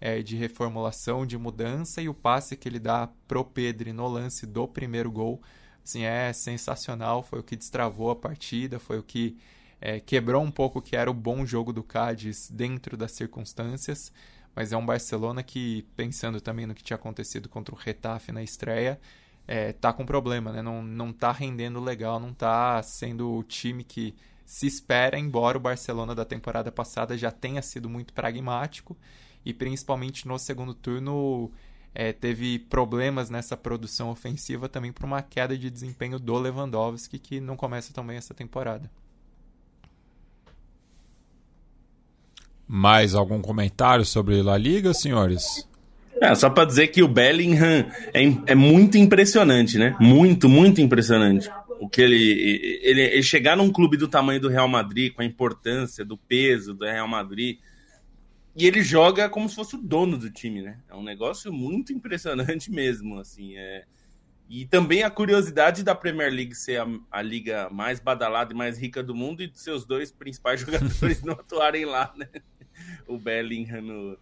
[0.00, 2.00] é, de reformulação, de mudança.
[2.00, 5.40] E o passe que ele dá pro Pedri no lance do primeiro gol
[5.84, 7.22] assim, é sensacional.
[7.22, 9.36] Foi o que destravou a partida, foi o que
[9.80, 14.12] é, quebrou um pouco o que era o bom jogo do Cádiz dentro das circunstâncias
[14.54, 18.42] mas é um Barcelona que, pensando também no que tinha acontecido contra o Retafe na
[18.42, 19.00] estreia,
[19.46, 20.62] é, tá com problema, né?
[20.62, 25.60] Não, não tá rendendo legal, não tá sendo o time que se espera, embora o
[25.60, 28.96] Barcelona da temporada passada já tenha sido muito pragmático
[29.44, 31.50] e principalmente no segundo turno
[31.94, 37.40] é, teve problemas nessa produção ofensiva também por uma queda de desempenho do Lewandowski que
[37.40, 38.90] não começa também essa temporada.
[42.66, 45.68] Mais algum comentário sobre La Liga, senhores?
[46.20, 49.96] É, só para dizer que o Bellingham é, é, muito impressionante, né?
[49.98, 51.50] Muito, muito impressionante.
[51.80, 55.24] O que ele, ele, ele chegar num clube do tamanho do Real Madrid, com a
[55.24, 57.58] importância do peso do Real Madrid,
[58.60, 60.78] e ele joga como se fosse o dono do time, né?
[60.88, 63.56] É um negócio muito impressionante mesmo, assim.
[63.56, 63.84] É...
[64.48, 68.76] E também a curiosidade da Premier League ser a, a, liga mais badalada e mais
[68.76, 72.26] rica do mundo e de seus dois principais jogadores não atuarem lá, né?
[73.06, 74.18] o Bellingham no,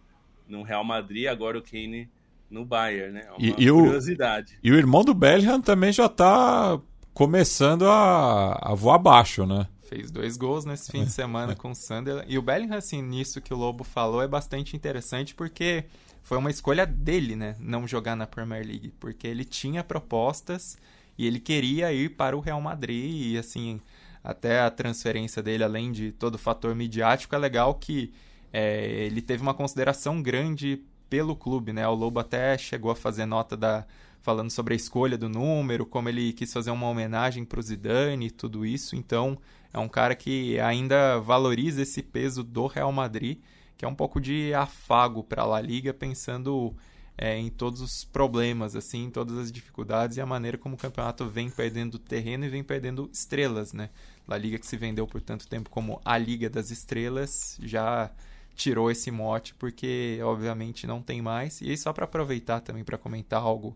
[0.47, 2.09] no Real Madrid, agora o Kane
[2.49, 3.23] no Bayern, né?
[3.25, 4.55] É uma e, e curiosidade.
[4.55, 6.79] O, e o irmão do Bellingham também já tá
[7.13, 9.67] começando a, a voar abaixo, né?
[9.89, 12.31] Fez dois gols nesse fim de semana com o Sunderland.
[12.31, 15.85] E o Bellingham, assim, nisso que o Lobo falou, é bastante interessante porque
[16.21, 17.55] foi uma escolha dele, né?
[17.59, 18.93] Não jogar na Premier League.
[18.99, 20.77] Porque ele tinha propostas
[21.17, 23.33] e ele queria ir para o Real Madrid.
[23.33, 23.81] E, assim,
[24.23, 28.13] até a transferência dele, além de todo o fator midiático, é legal que
[28.53, 31.87] é, ele teve uma consideração grande pelo clube, né?
[31.87, 33.87] O Lobo até chegou a fazer nota da
[34.21, 38.27] falando sobre a escolha do número, como ele quis fazer uma homenagem para o Zidane
[38.27, 38.95] e tudo isso.
[38.95, 39.37] Então,
[39.73, 43.39] é um cara que ainda valoriza esse peso do Real Madrid,
[43.77, 46.75] que é um pouco de afago para a La Liga, pensando
[47.17, 50.77] é, em todos os problemas, assim, em todas as dificuldades e a maneira como o
[50.77, 53.89] campeonato vem perdendo terreno e vem perdendo estrelas, né?
[54.27, 58.11] La Liga que se vendeu por tanto tempo como a Liga das Estrelas já
[58.55, 61.61] tirou esse mote porque obviamente não tem mais.
[61.61, 63.75] E aí só para aproveitar também para comentar algo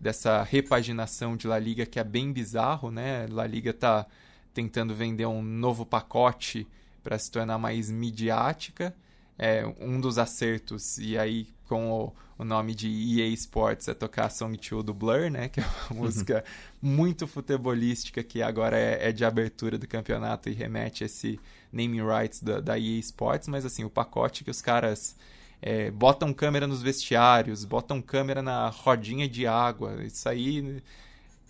[0.00, 3.26] dessa repaginação de La Liga que é bem bizarro, né?
[3.28, 4.06] La Liga tá
[4.54, 6.66] tentando vender um novo pacote
[7.02, 8.94] para se tornar mais midiática.
[9.36, 14.26] É, um dos acertos, e aí com o, o, nome de EA Sports, é tocar
[14.26, 15.48] a Song 2 do Blur, né?
[15.48, 16.44] Que é uma música
[16.80, 21.40] muito futebolística que agora é, é, de abertura do campeonato e remete a esse
[21.72, 25.16] naming rights da, da EA Sports, mas assim, o pacote que os caras
[25.60, 30.80] é, botam câmera nos vestiários, botam câmera na rodinha de água, isso aí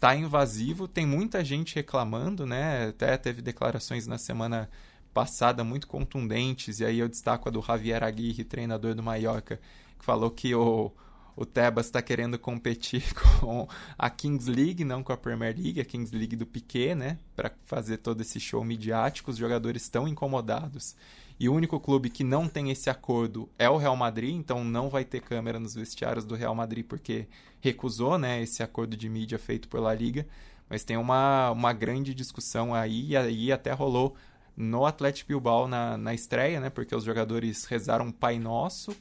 [0.01, 2.89] tá invasivo, tem muita gente reclamando, né?
[2.89, 4.69] Até teve declarações na semana
[5.13, 9.61] passada muito contundentes, e aí eu destaco a do Javier Aguirre, treinador do Mallorca,
[9.99, 10.91] que falou que o,
[11.37, 13.05] o Tebas está querendo competir
[13.41, 17.19] com a Kings League, não com a Premier League, a Kings League do Piquet, né?
[17.37, 20.97] Para fazer todo esse show midiático, os jogadores estão incomodados.
[21.39, 24.89] E o único clube que não tem esse acordo é o Real Madrid, então não
[24.89, 27.27] vai ter câmera nos vestiários do Real Madrid porque
[27.61, 30.27] recusou, né, esse acordo de mídia feito pela Liga.
[30.69, 34.15] Mas tem uma, uma grande discussão aí, e aí até rolou
[34.57, 36.71] no Atlético Bilbao na, na estreia, né?
[36.71, 38.97] Porque os jogadores rezaram Pai Nosso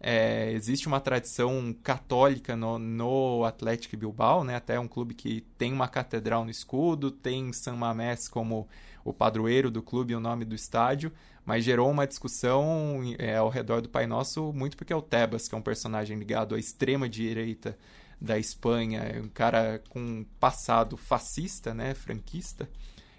[0.00, 4.54] é, existe uma tradição católica no, no Atlético Bilbao, né?
[4.54, 8.68] até um clube que tem uma catedral no escudo, tem San Mamés como
[9.08, 11.12] o padroeiro do clube e o nome do estádio,
[11.44, 15.48] mas gerou uma discussão é, ao redor do Pai Nosso, muito porque é o Tebas,
[15.48, 17.78] que é um personagem ligado à extrema-direita
[18.20, 22.68] da Espanha, é um cara com um passado fascista, né, franquista,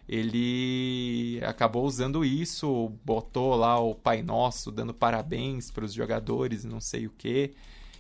[0.10, 6.82] ele acabou usando isso, botou lá o Pai Nosso dando parabéns para os jogadores, não
[6.82, 7.54] sei o que.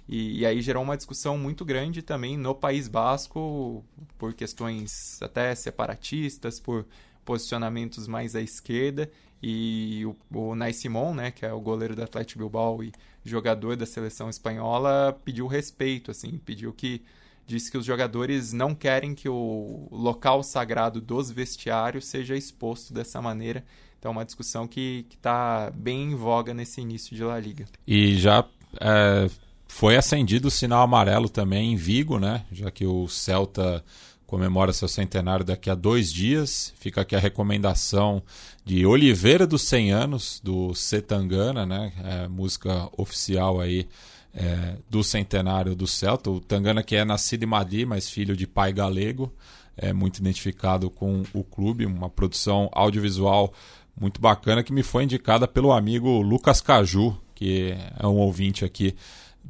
[0.08, 3.86] E, e, aí gerou uma discussão muito grande também no País Basco
[4.18, 6.88] por questões até separatistas, por
[7.30, 9.08] posicionamentos mais à esquerda.
[9.42, 12.92] E o, o Nai Simon, né, que é o goleiro do Atlético Bilbao e
[13.24, 17.04] jogador da seleção espanhola, pediu respeito, assim, pediu que
[17.46, 23.22] disse que os jogadores não querem que o local sagrado dos vestiários seja exposto dessa
[23.22, 23.64] maneira.
[24.00, 27.68] Então, é uma discussão que está bem em voga nesse início de La Liga.
[27.86, 28.44] E já
[28.82, 29.30] é,
[29.68, 32.44] foi acendido o sinal amarelo também em Vigo, né?
[32.52, 33.84] Já que o Celta
[34.30, 36.72] comemora seu centenário daqui a dois dias.
[36.80, 38.22] Fica aqui a recomendação
[38.64, 41.92] de Oliveira dos 100 anos, do Setangana, né?
[42.04, 43.88] É, música oficial aí
[44.32, 46.30] é, do centenário do Celta.
[46.30, 49.34] O Tangana que é nascido em Madrid, mas filho de pai galego,
[49.76, 53.52] é muito identificado com o clube, uma produção audiovisual
[54.00, 58.96] muito bacana que me foi indicada pelo amigo Lucas Caju, que é um ouvinte aqui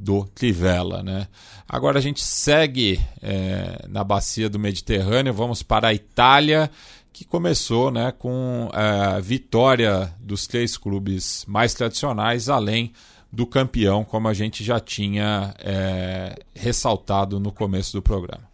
[0.00, 1.02] do Trivela.
[1.02, 1.28] Né?
[1.68, 6.70] Agora a gente segue é, na bacia do Mediterrâneo, vamos para a Itália,
[7.12, 12.92] que começou né, com a é, vitória dos três clubes mais tradicionais, além
[13.30, 18.48] do campeão, como a gente já tinha é, ressaltado no começo do programa.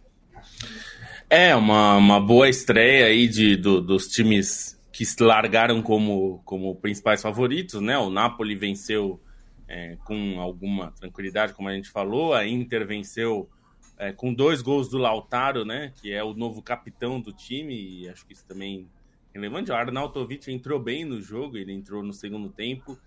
[1.29, 7.21] É, uma, uma boa estreia aí de, do, dos times que largaram como, como principais
[7.21, 7.97] favoritos, né?
[7.97, 9.19] O Napoli venceu
[9.67, 13.49] é, com alguma tranquilidade, como a gente falou, a Inter venceu
[13.97, 15.91] é, com dois gols do Lautaro, né?
[16.01, 18.87] Que é o novo capitão do time, e acho que isso também
[19.33, 19.71] é relevante.
[19.71, 22.97] O Arnautovic entrou bem no jogo, ele entrou no segundo tempo.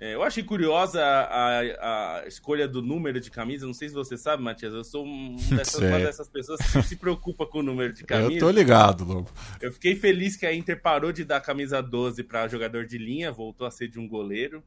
[0.00, 3.66] É, eu achei curiosa a, a, escolha do número de camisa.
[3.66, 4.72] Não sei se você sabe, Matias.
[4.72, 8.30] Eu sou um dessas, uma dessas pessoas que se preocupa com o número de camisa.
[8.32, 9.30] Eu tô ligado, Lobo.
[9.60, 13.32] Eu fiquei feliz que a Inter parou de dar camisa 12 para jogador de linha,
[13.32, 14.62] voltou a ser de um goleiro.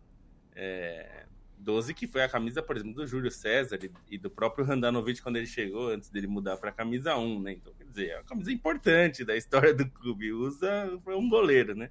[0.54, 1.24] É,
[1.62, 5.38] 12 que foi a camisa, por exemplo, do Júlio César e, do próprio Randanovic quando
[5.38, 7.54] ele chegou, antes dele mudar para a camisa 1, né?
[7.54, 10.34] Então, quer dizer, é uma camisa importante da história do clube.
[10.34, 11.90] Usa foi um goleiro, né?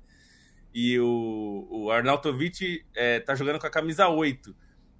[0.74, 4.54] E o, o Arnautovic é, tá jogando com a camisa 8.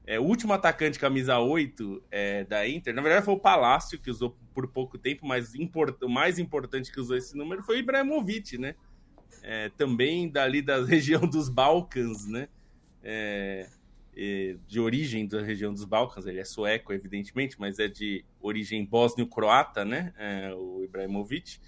[0.06, 4.10] É, o último atacante camisa 8 é, da Inter, na verdade foi o Palácio, que
[4.10, 7.78] usou por pouco tempo, mas import, o mais importante que usou esse número foi o
[7.78, 8.74] Ibrahimovic, né?
[9.42, 12.48] É, também dali da região dos Balcãs, né?
[13.02, 13.68] É,
[14.66, 19.82] de origem da região dos Balcãs, ele é sueco, evidentemente, mas é de origem bósnio-croata,
[19.84, 20.12] né?
[20.18, 21.58] É, o Ibrahimovic.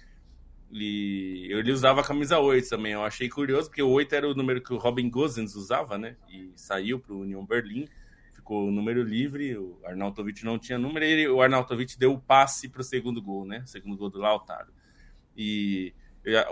[0.71, 2.93] E ele usava a camisa 8 também.
[2.93, 6.15] Eu achei curioso, porque o 8 era o número que o Robin Gosens usava, né?
[6.29, 7.87] E saiu para o Union Berlim.
[8.33, 9.57] Ficou o número livre.
[9.57, 11.05] O Arnautovic não tinha número.
[11.05, 13.61] E o Arnautovic deu o passe para o segundo gol, né?
[13.63, 14.71] O segundo gol do Lautaro.
[15.35, 15.93] E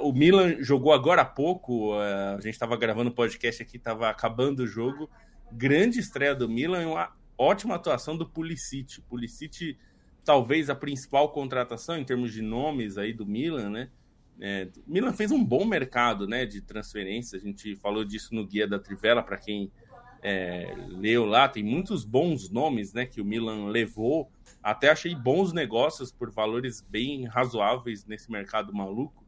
[0.01, 1.93] o Milan jogou agora há pouco.
[1.93, 5.09] A gente estava gravando o podcast aqui, estava acabando o jogo.
[5.51, 9.01] Grande estreia do Milan e uma ótima atuação do Pulisic.
[9.01, 9.77] Pulisic,
[10.23, 13.89] talvez a principal contratação em termos de nomes aí do Milan, né?
[14.39, 18.67] É, Milan fez um bom mercado né, de transferência, a gente falou disso no Guia
[18.67, 19.71] da Trivela, para quem
[20.23, 24.31] é, leu lá, tem muitos bons nomes né, que o Milan levou.
[24.61, 29.25] Até achei bons negócios por valores bem razoáveis nesse mercado maluco,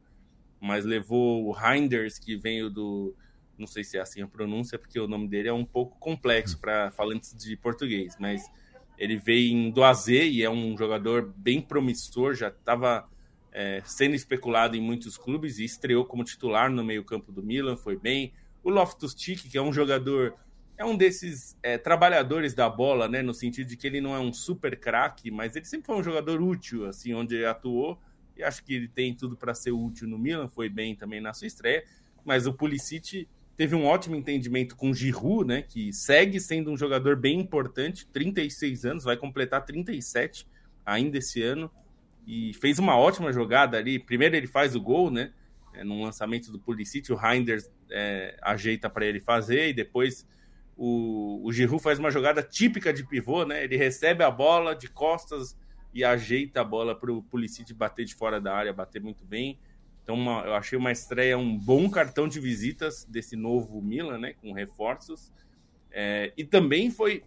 [0.59, 3.15] mas levou o Reinders, que veio do.
[3.57, 6.59] Não sei se é assim a pronúncia, porque o nome dele é um pouco complexo
[6.59, 8.49] para falantes de português, mas
[8.97, 13.07] ele veio do AZ e é um jogador bem promissor, já estava
[13.51, 17.97] é, sendo especulado em muitos clubes e estreou como titular no meio-campo do Milan, foi
[17.97, 18.33] bem.
[18.63, 20.35] O Loftus-Cheek, que é um jogador,
[20.77, 24.19] é um desses é, trabalhadores da bola, né, no sentido de que ele não é
[24.19, 27.99] um super craque, mas ele sempre foi um jogador útil, assim, onde ele atuou.
[28.35, 31.33] E acho que ele tem tudo para ser útil no Milan, foi bem também na
[31.33, 31.83] sua estreia.
[32.25, 36.77] Mas o Pulisic teve um ótimo entendimento com o Giroud, né, que segue sendo um
[36.77, 40.47] jogador bem importante, 36 anos, vai completar 37
[40.85, 41.71] ainda esse ano
[42.25, 43.99] e fez uma ótima jogada ali.
[43.99, 45.31] Primeiro ele faz o gol, né?
[45.73, 50.27] É, num lançamento do Pulisic, o Reinders é, ajeita para ele fazer e depois
[50.77, 53.63] o, o Giroud faz uma jogada típica de pivô, né?
[53.63, 55.57] Ele recebe a bola de costas
[55.93, 59.59] e ajeita a bola para o Pulisic bater de fora da área, bater muito bem.
[60.03, 64.33] Então uma, eu achei uma estreia, um bom cartão de visitas desse novo Milan, né?
[64.33, 65.31] Com reforços.
[65.91, 67.23] É, e também foi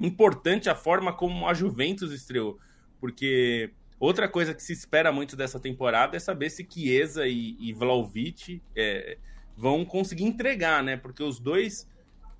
[0.00, 2.58] importante a forma como a Juventus estreou,
[3.00, 7.72] porque Outra coisa que se espera muito dessa temporada é saber se Chiesa e, e
[7.72, 9.18] Vlaovic é,
[9.56, 10.96] vão conseguir entregar, né?
[10.96, 11.88] Porque os dois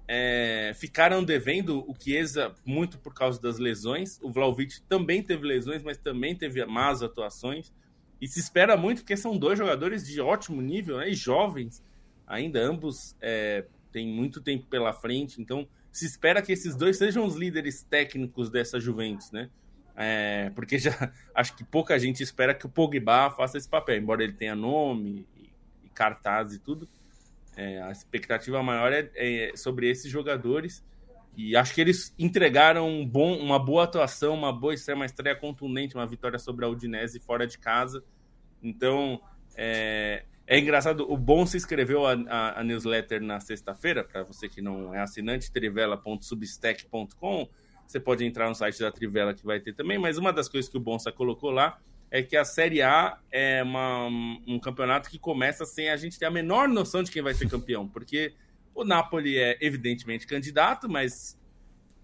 [0.07, 4.21] é, ficaram devendo o Chiesa muito por causa das lesões.
[4.23, 7.73] O Vlaovic também teve lesões, mas também teve más atuações.
[8.21, 11.09] E se espera muito, porque são dois jogadores de ótimo nível, né?
[11.09, 11.83] E jovens,
[12.27, 15.41] ainda ambos é, têm muito tempo pela frente.
[15.41, 19.51] Então, se espera que esses dois sejam os líderes técnicos dessa Juventus, né?
[19.97, 24.23] É, porque já acho que pouca gente espera que o Pogba faça esse papel, embora
[24.23, 25.51] ele tenha nome e,
[25.85, 26.89] e cartaz e tudo.
[27.57, 30.85] É, a expectativa maior é, é, sobre esses jogadores.
[31.39, 35.37] E acho que eles entregaram um bom, uma boa atuação, uma boa estreia, uma estreia
[35.37, 38.03] contundente, uma vitória sobre a Udinese fora de casa.
[38.61, 39.21] Então,
[39.57, 44.49] é, é engraçado, o Bom se inscreveu a, a, a newsletter na sexta-feira, para você
[44.49, 47.49] que não é assinante, trivela.substack.com.
[47.87, 50.69] Você pode entrar no site da Trivela que vai ter também, mas uma das coisas
[50.69, 51.79] que o Bonsa colocou lá
[52.11, 54.09] é que a Série A é uma,
[54.45, 57.49] um campeonato que começa sem a gente ter a menor noção de quem vai ser
[57.49, 58.35] campeão, porque
[58.81, 61.39] o Napoli é evidentemente candidato, mas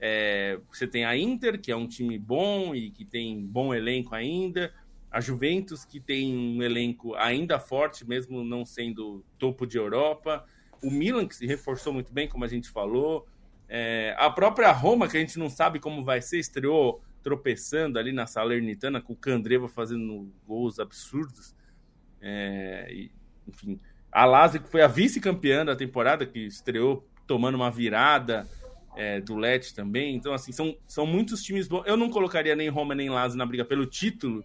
[0.00, 4.14] é, você tem a Inter, que é um time bom e que tem bom elenco
[4.14, 4.72] ainda,
[5.10, 10.44] a Juventus, que tem um elenco ainda forte, mesmo não sendo topo de Europa,
[10.82, 13.26] o Milan, que se reforçou muito bem, como a gente falou,
[13.68, 18.12] é, a própria Roma, que a gente não sabe como vai ser, estreou tropeçando ali
[18.12, 21.54] na Salernitana, com o Candreva fazendo gols absurdos.
[22.20, 23.10] É, e,
[23.48, 23.80] enfim,
[24.14, 28.46] a Lazio, que foi a vice-campeã da temporada, que estreou tomando uma virada
[28.96, 30.14] é, do Lecce também.
[30.14, 31.82] Então, assim, são, são muitos times bons.
[31.84, 34.44] Eu não colocaria nem Roma nem Lazio na briga pelo título,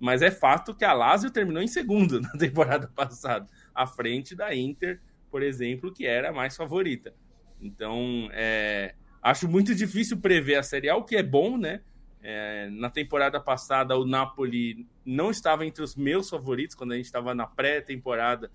[0.00, 4.54] mas é fato que a Lazio terminou em segundo na temporada passada, à frente da
[4.54, 4.98] Inter,
[5.30, 7.14] por exemplo, que era a mais favorita.
[7.60, 11.82] Então, é, acho muito difícil prever a Série A, o que é bom, né?
[12.22, 17.06] É, na temporada passada, o Napoli não estava entre os meus favoritos quando a gente
[17.06, 18.50] estava na pré-temporada.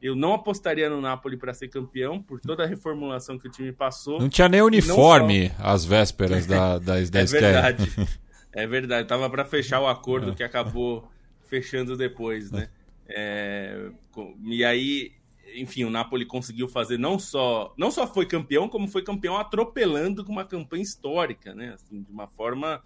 [0.00, 3.72] Eu não apostaria no Napoli para ser campeão por toda a reformulação que o time
[3.72, 4.20] passou.
[4.20, 5.54] Não tinha nem uniforme só...
[5.58, 8.08] às vésperas da, da, da É verdade.
[8.52, 9.08] é verdade.
[9.08, 11.08] Tava para fechar o acordo que acabou
[11.48, 12.68] fechando depois, né?
[13.08, 13.90] É...
[14.44, 15.12] E aí,
[15.56, 20.24] enfim, o Napoli conseguiu fazer não só não só foi campeão, como foi campeão atropelando
[20.24, 21.74] com uma campanha histórica, né?
[21.74, 22.82] Assim, de uma forma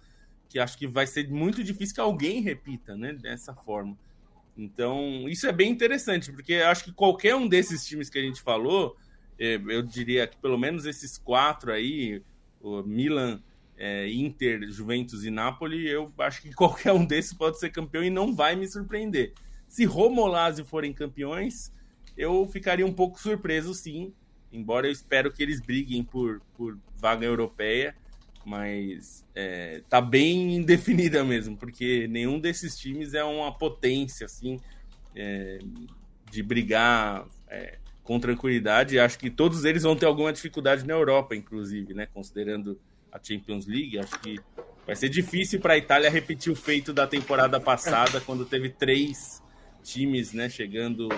[0.49, 3.13] que acho que vai ser muito difícil que alguém repita, né?
[3.13, 3.97] Dessa forma.
[4.57, 8.41] Então, isso é bem interessante, porque acho que qualquer um desses times que a gente
[8.41, 8.95] falou,
[9.39, 12.21] é, eu diria que pelo menos esses quatro aí,
[12.61, 13.41] o Milan,
[13.75, 18.09] é, Inter, Juventus e Napoli, eu acho que qualquer um desses pode ser campeão e
[18.09, 19.33] não vai me surpreender.
[19.67, 21.73] Se Roma Lazio forem campeões,
[22.15, 24.13] eu ficaria um pouco surpreso, sim,
[24.51, 27.95] embora eu espero que eles briguem por, por vaga europeia
[28.45, 34.59] mas é, tá bem indefinida mesmo, porque nenhum desses times é uma potência assim
[35.15, 35.59] é,
[36.31, 38.99] de brigar é, com tranquilidade.
[38.99, 42.07] Acho que todos eles vão ter alguma dificuldade na Europa, inclusive, né?
[42.13, 42.79] Considerando
[43.11, 44.39] a Champions League, acho que
[44.85, 49.41] vai ser difícil para a Itália repetir o feito da temporada passada, quando teve três
[49.83, 51.09] times, né, chegando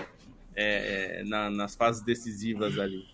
[0.55, 3.05] é, na, nas fases decisivas ali.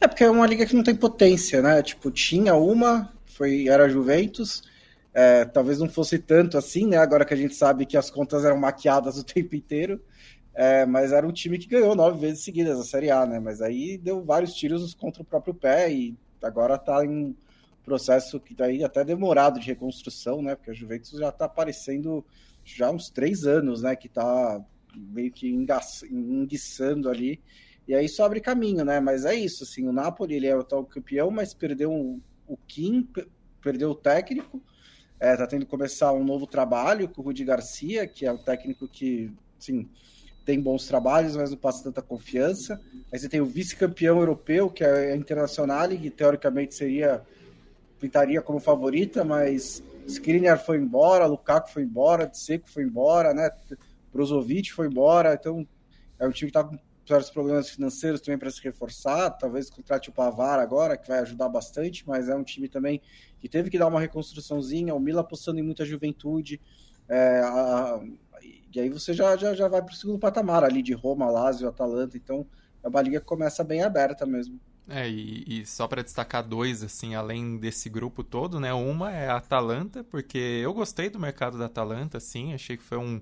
[0.00, 1.82] É porque é uma liga que não tem potência, né?
[1.82, 4.62] Tipo, tinha uma, foi era Juventus.
[5.14, 6.96] É, talvez não fosse tanto assim, né?
[6.96, 10.00] Agora que a gente sabe que as contas eram maquiadas o tempo inteiro.
[10.54, 13.40] É, mas era um time que ganhou nove vezes seguidas a Série A, né?
[13.40, 17.34] Mas aí deu vários tiros contra o próprio pé e agora tá em um
[17.84, 20.54] processo que tá aí até demorado de reconstrução, né?
[20.54, 22.24] Porque a Juventus já tá aparecendo
[22.64, 23.96] já uns três anos, né?
[23.96, 24.62] Que tá
[24.94, 27.40] meio que enguiçando ali.
[27.88, 29.00] E aí só abre caminho, né?
[29.00, 32.20] Mas é isso, assim, o Napoli ele é o tal campeão, mas perdeu um,
[32.52, 33.08] o Kim
[33.60, 34.62] perdeu o técnico,
[35.14, 38.38] está é, tendo que começar um novo trabalho com o Rudi Garcia, que é um
[38.38, 39.88] técnico que, sim,
[40.44, 42.80] tem bons trabalhos, mas não passa tanta confiança.
[43.12, 47.22] Aí você tem o vice-campeão europeu, que é a Internacional, que teoricamente seria
[48.00, 53.48] pintaria como favorita, mas Skriniar foi embora, Lukaku foi embora, Seco foi embora, né?
[54.12, 55.66] Brozovic foi embora, então
[56.18, 56.76] é um time que está com
[57.08, 61.48] vários problemas financeiros também para se reforçar, talvez contrate o Pavar agora, que vai ajudar
[61.48, 63.00] bastante, mas é um time também
[63.40, 66.60] que teve que dar uma reconstruçãozinha, o Mila apostando em muita juventude,
[67.08, 68.00] é, a,
[68.74, 71.68] e aí você já, já, já vai para o segundo patamar ali de Roma, Lazio,
[71.68, 72.46] Atalanta, então
[72.82, 74.58] é uma liga que começa bem aberta mesmo.
[74.88, 78.72] É, e, e só para destacar dois, assim, além desse grupo todo, né?
[78.72, 82.98] Uma é a Atalanta, porque eu gostei do mercado da Atalanta, assim, achei que foi
[82.98, 83.20] um,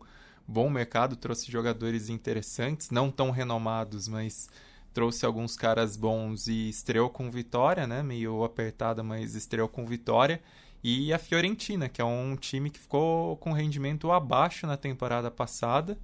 [0.51, 4.51] bom mercado, trouxe jogadores interessantes, não tão renomados, mas
[4.93, 8.03] trouxe alguns caras bons e estreou com vitória, né?
[8.03, 10.43] Meio apertada, mas estreou com vitória.
[10.83, 15.97] E a Fiorentina, que é um time que ficou com rendimento abaixo na temporada passada.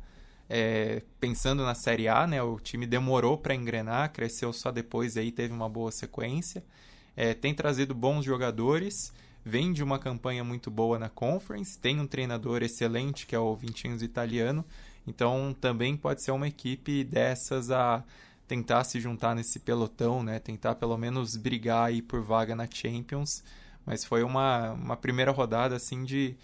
[0.49, 2.41] É, pensando na Série A, né?
[2.41, 6.65] O time demorou para engrenar, cresceu só depois aí, teve uma boa sequência.
[7.17, 9.13] É, tem trazido bons jogadores
[9.47, 13.55] vem de uma campanha muito boa na Conference, tem um treinador excelente que é o
[13.55, 14.65] Vincenzo Italiano,
[15.07, 18.03] Então também pode ser uma equipe dessas a
[18.49, 20.41] tentar se juntar nesse pelotão, né?
[20.41, 23.45] Tentar pelo menos brigar aí por vaga na Champions.
[23.85, 26.37] Mas foi uma, uma primeira rodada assim de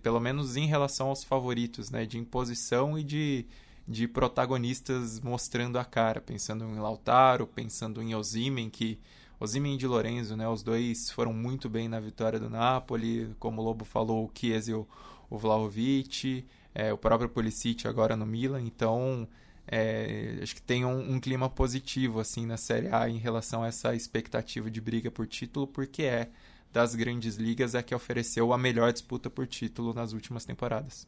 [0.00, 2.06] pelo menos em relação aos favoritos, né?
[2.06, 3.46] De imposição e de,
[3.86, 9.00] de protagonistas mostrando a cara, pensando em Lautaro, pensando em Osimen, que
[9.38, 10.48] Osimen e Di Lorenzo, né?
[10.48, 14.74] Os dois foram muito bem na vitória do Napoli, como o Lobo falou, o e
[14.74, 14.86] o,
[15.30, 19.28] Vlahovic, é, o próprio Pulisic agora no Milan, então
[19.66, 23.68] é, acho que tem um, um, clima positivo assim na Série A em relação a
[23.68, 26.28] essa expectativa de briga por título, porque é
[26.72, 31.06] das grandes ligas é que ofereceu a melhor disputa por título nas últimas temporadas.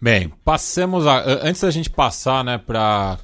[0.00, 3.18] Bem, passemos a, antes da gente passar, né, para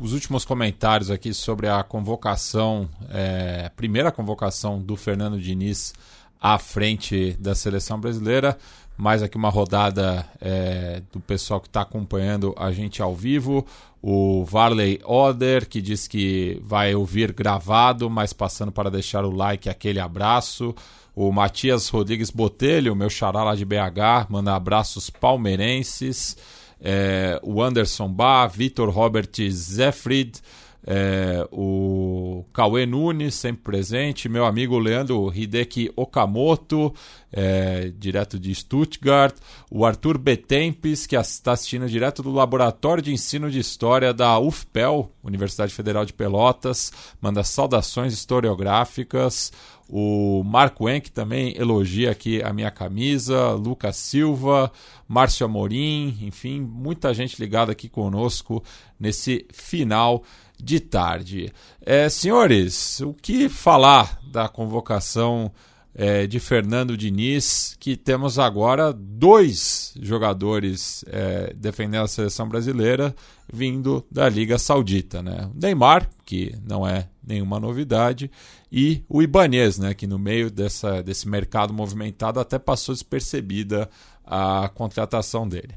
[0.00, 5.94] os últimos comentários aqui sobre a convocação, é, primeira convocação do Fernando Diniz
[6.40, 8.58] à frente da seleção brasileira.
[8.96, 13.66] Mais aqui uma rodada é, do pessoal que está acompanhando a gente ao vivo.
[14.02, 19.68] O Varley Oder, que diz que vai ouvir gravado, mas passando para deixar o like,
[19.68, 20.74] aquele abraço.
[21.14, 26.36] O Matias Rodrigues Botelho, meu xará lá de BH, manda abraços palmeirenses.
[26.80, 30.40] É, o Anderson Bá, Vitor Robert Zefried,
[30.86, 36.94] é, o Cauê Nunes, sempre presente, meu amigo Leandro Hideki Okamoto,
[37.32, 39.34] é, direto de Stuttgart,
[39.68, 45.10] o Arthur Betempes, que está assistindo direto do Laboratório de Ensino de História da UFPEL,
[45.24, 49.52] Universidade Federal de Pelotas, manda saudações historiográficas,
[49.88, 54.70] o Marco Enck também elogia aqui a minha camisa, Lucas Silva,
[55.06, 58.62] Márcio Amorim, enfim, muita gente ligada aqui conosco
[58.98, 60.24] nesse final
[60.62, 61.52] de tarde.
[61.80, 65.52] É, senhores, o que falar da convocação
[65.98, 73.16] é, de Fernando Diniz, que temos agora dois jogadores é, defendendo a seleção brasileira
[73.50, 75.48] vindo da Liga Saudita, né?
[75.54, 78.30] O Neymar, que não é nenhuma novidade,
[78.70, 79.94] e o Ibanez, né?
[79.94, 83.88] Que no meio dessa, desse mercado movimentado até passou despercebida
[84.24, 85.74] a contratação dele.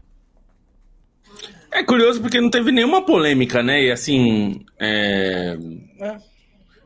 [1.72, 3.84] É curioso porque não teve nenhuma polêmica, né?
[3.84, 4.66] E assim.
[4.80, 5.58] É...
[6.00, 6.18] É.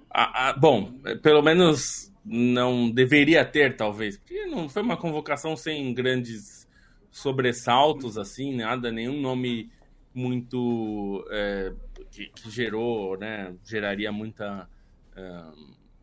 [0.10, 4.18] A, a, bom, pelo menos não deveria ter, talvez.
[4.18, 6.68] Porque não foi uma convocação sem grandes
[7.10, 9.72] sobressaltos, assim, nada, nenhum nome
[10.14, 11.26] muito.
[11.32, 11.72] É,
[12.12, 13.56] que, que, gerou, né?
[13.64, 14.70] Geraria muita
[15.16, 15.44] é,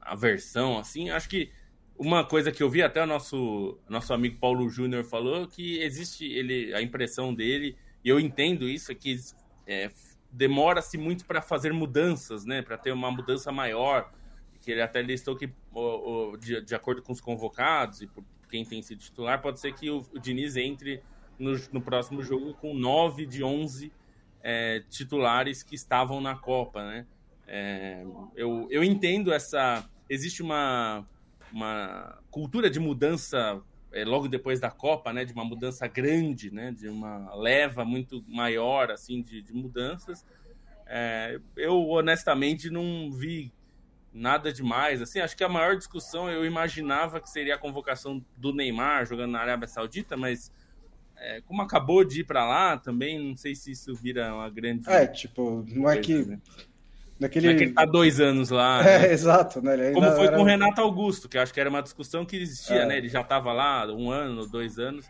[0.00, 1.10] aversão, assim.
[1.10, 1.50] Acho que
[1.96, 6.24] uma coisa que eu vi até o nosso, nosso amigo Paulo Júnior falou que existe
[6.24, 9.16] ele a impressão dele e eu entendo isso, é que
[9.66, 9.90] é,
[10.32, 12.62] demora-se muito para fazer mudanças, né?
[12.62, 14.12] Para ter uma mudança maior.
[14.60, 18.22] Que ele até listou que, o, o, de, de, acordo com os convocados e por
[18.50, 21.02] quem tem sido titular, pode ser que o, o Diniz entre
[21.38, 23.90] no, no, próximo jogo com 9 de 11
[24.42, 27.06] é, titulares que estavam na Copa, né?
[27.46, 29.88] É, eu, eu entendo essa.
[30.08, 31.06] Existe uma,
[31.52, 33.62] uma cultura de mudança
[33.92, 38.24] é, logo depois da Copa, né, de uma mudança grande, né, de uma leva muito
[38.28, 40.24] maior assim de, de mudanças.
[40.86, 43.52] É, eu honestamente não vi
[44.12, 45.00] nada demais.
[45.00, 49.32] Assim, acho que a maior discussão eu imaginava que seria a convocação do Neymar jogando
[49.32, 50.52] na Arábia Saudita, mas
[51.16, 54.88] é, como acabou de ir para lá, também não sei se isso vira uma grande.
[54.88, 56.38] É, tipo, não é que
[57.20, 57.48] Naquele...
[57.48, 58.80] Ele tá dois anos lá.
[58.88, 59.12] É, né?
[59.12, 59.60] exato.
[59.60, 59.92] Né?
[59.92, 60.36] Como foi era...
[60.36, 62.86] com o Renato Augusto, que acho que era uma discussão que existia, é.
[62.86, 62.96] né?
[62.96, 65.06] Ele já tava lá um ano, dois anos,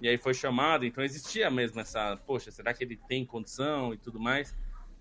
[0.00, 3.98] e aí foi chamado, então existia mesmo essa, poxa, será que ele tem condição e
[3.98, 4.56] tudo mais?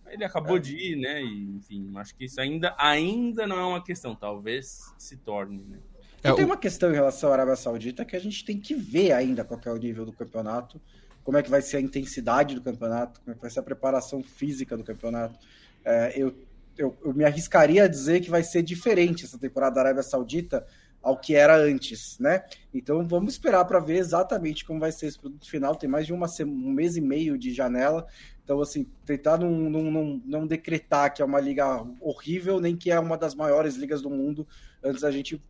[0.07, 0.59] Ele acabou é.
[0.59, 1.23] de ir, né?
[1.23, 5.79] E, enfim, acho que isso ainda, ainda não é uma questão, talvez se torne, né?
[6.21, 9.13] É, tem uma questão em relação à Arábia Saudita que a gente tem que ver
[9.13, 10.81] ainda qual é o nível do campeonato,
[11.23, 13.63] como é que vai ser a intensidade do campeonato, como é que vai ser a
[13.63, 15.39] preparação física do campeonato.
[15.85, 16.35] É, eu
[16.79, 20.65] eu, eu, me arriscaria a dizer que vai ser diferente essa temporada da Arábia Saudita
[21.01, 22.43] ao que era antes, né?
[22.73, 25.75] Então vamos esperar para ver exatamente como vai ser esse produto final.
[25.75, 28.07] Tem mais de uma, um mês e meio de janela.
[28.43, 32.91] Então, assim, tentar não, não, não, não decretar que é uma liga horrível, nem que
[32.91, 34.47] é uma das maiores ligas do mundo,
[34.83, 35.41] antes da gente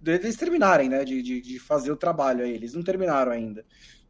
[0.00, 1.04] deles terminarem, né?
[1.04, 2.52] De, de, de fazer o trabalho aí.
[2.52, 3.64] Eles não terminaram ainda.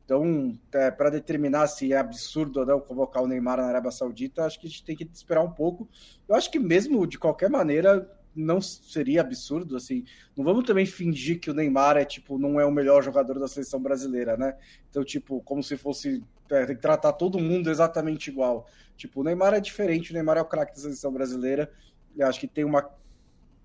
[0.07, 4.45] Então, é, para determinar se é absurdo ou não convocar o Neymar na Arábia Saudita,
[4.45, 5.89] acho que a gente tem que esperar um pouco.
[6.29, 10.05] Eu acho que mesmo de qualquer maneira não seria absurdo, assim.
[10.37, 13.49] Não vamos também fingir que o Neymar é tipo não é o melhor jogador da
[13.49, 14.57] seleção brasileira, né?
[14.89, 18.69] Então, tipo, como se fosse é, tem que tratar todo mundo exatamente igual.
[18.97, 21.69] Tipo, o Neymar é diferente, o Neymar é o craque da seleção brasileira.
[22.17, 22.89] Eu acho que tem uma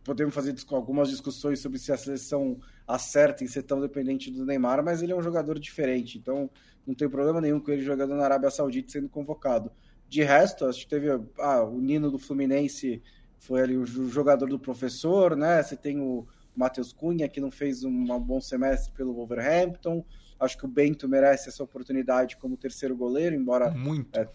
[0.04, 2.60] podemos fazer algumas discussões sobre se a seleção
[2.94, 6.50] acerta em ser tão dependente do Neymar, mas ele é um jogador diferente, então
[6.86, 9.72] não tem problema nenhum com ele jogando na Arábia Saudita sendo convocado.
[10.10, 11.08] De resto, acho que teve
[11.40, 13.02] ah, o Nino do Fluminense,
[13.40, 15.64] foi ali o jogador do professor, né?
[15.64, 20.06] Você tem o Matheus Cunha, que não fez um bom semestre pelo Wolverhampton.
[20.40, 24.28] Acho que o Bento merece essa oportunidade como terceiro goleiro, embora muito é,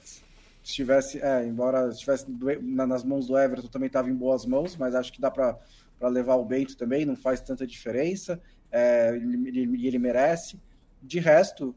[0.62, 2.27] estivesse, é, embora estivesse
[2.62, 5.57] nas mãos do Everton também estava em boas mãos, mas acho que dá para
[6.01, 8.40] levar o Bento também, não faz tanta diferença.
[8.70, 10.60] É, ele, ele, ele merece.
[11.02, 11.74] De resto,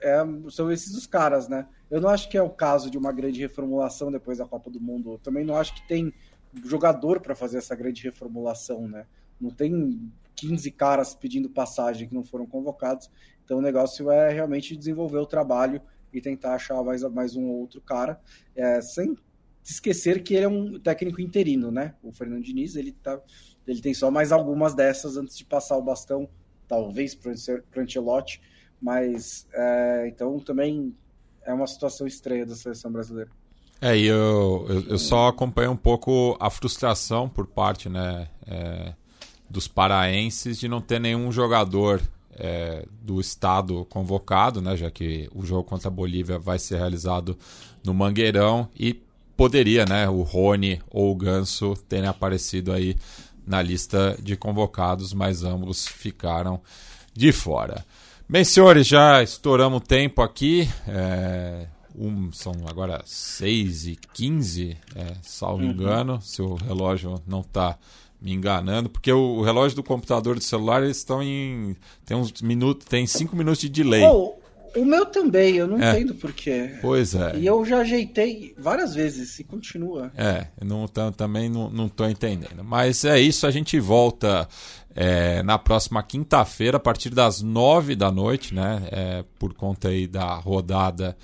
[0.00, 0.18] é,
[0.50, 1.66] são esses os caras, né?
[1.90, 4.80] Eu não acho que é o caso de uma grande reformulação depois da Copa do
[4.80, 5.12] Mundo.
[5.12, 6.12] Eu também não acho que tem
[6.64, 9.06] jogador para fazer essa grande reformulação, né?
[9.40, 13.10] Não tem 15 caras pedindo passagem que não foram convocados.
[13.44, 15.82] Então o negócio é realmente desenvolver o trabalho
[16.12, 18.20] e tentar achar mais, mais um ou outro cara,
[18.54, 19.16] é, sem
[19.62, 21.94] esquecer que ele é um técnico interino, né?
[22.02, 23.20] O Fernando Diniz, ele, tá,
[23.70, 26.28] ele tem só mais algumas dessas antes de passar o bastão,
[26.66, 28.40] talvez para o Ancelotti,
[28.82, 30.92] mas é, então também
[31.44, 33.30] é uma situação estranha da seleção brasileira.
[33.80, 38.92] É, e eu, eu, eu, só acompanho um pouco a frustração por parte né, é,
[39.48, 42.02] dos paraenses de não ter nenhum jogador
[42.32, 47.38] é, do estado convocado, né, já que o jogo contra a Bolívia vai ser realizado
[47.84, 49.00] no Mangueirão e
[49.40, 52.94] poderia né, o Rony ou o Ganso terem aparecido aí
[53.50, 56.60] na lista de convocados, mas ambos ficaram
[57.12, 57.84] de fora.
[58.28, 60.68] Bem, senhores, já estouramos o tempo aqui.
[60.86, 61.66] É,
[61.98, 65.70] um, são agora 6 e 15, é, salvo uhum.
[65.70, 67.76] engano, se o relógio não está
[68.22, 71.74] me enganando, porque o, o, relógio do computador e do celular eles estão em.
[72.06, 74.04] Tem uns minutos, tem 5 minutos de delay.
[74.04, 74.34] Oh,
[74.76, 75.92] o meu também, eu não é.
[75.92, 76.78] entendo porquê.
[76.80, 77.36] Pois é.
[77.36, 80.12] E eu já ajeitei várias vezes e continua.
[80.16, 82.62] É, não, também não, não tô entendendo.
[82.62, 84.48] Mas é isso, a gente volta
[84.94, 88.82] é, na próxima quinta-feira, a partir das nove da noite, né?
[88.90, 91.16] É, por conta aí da rodada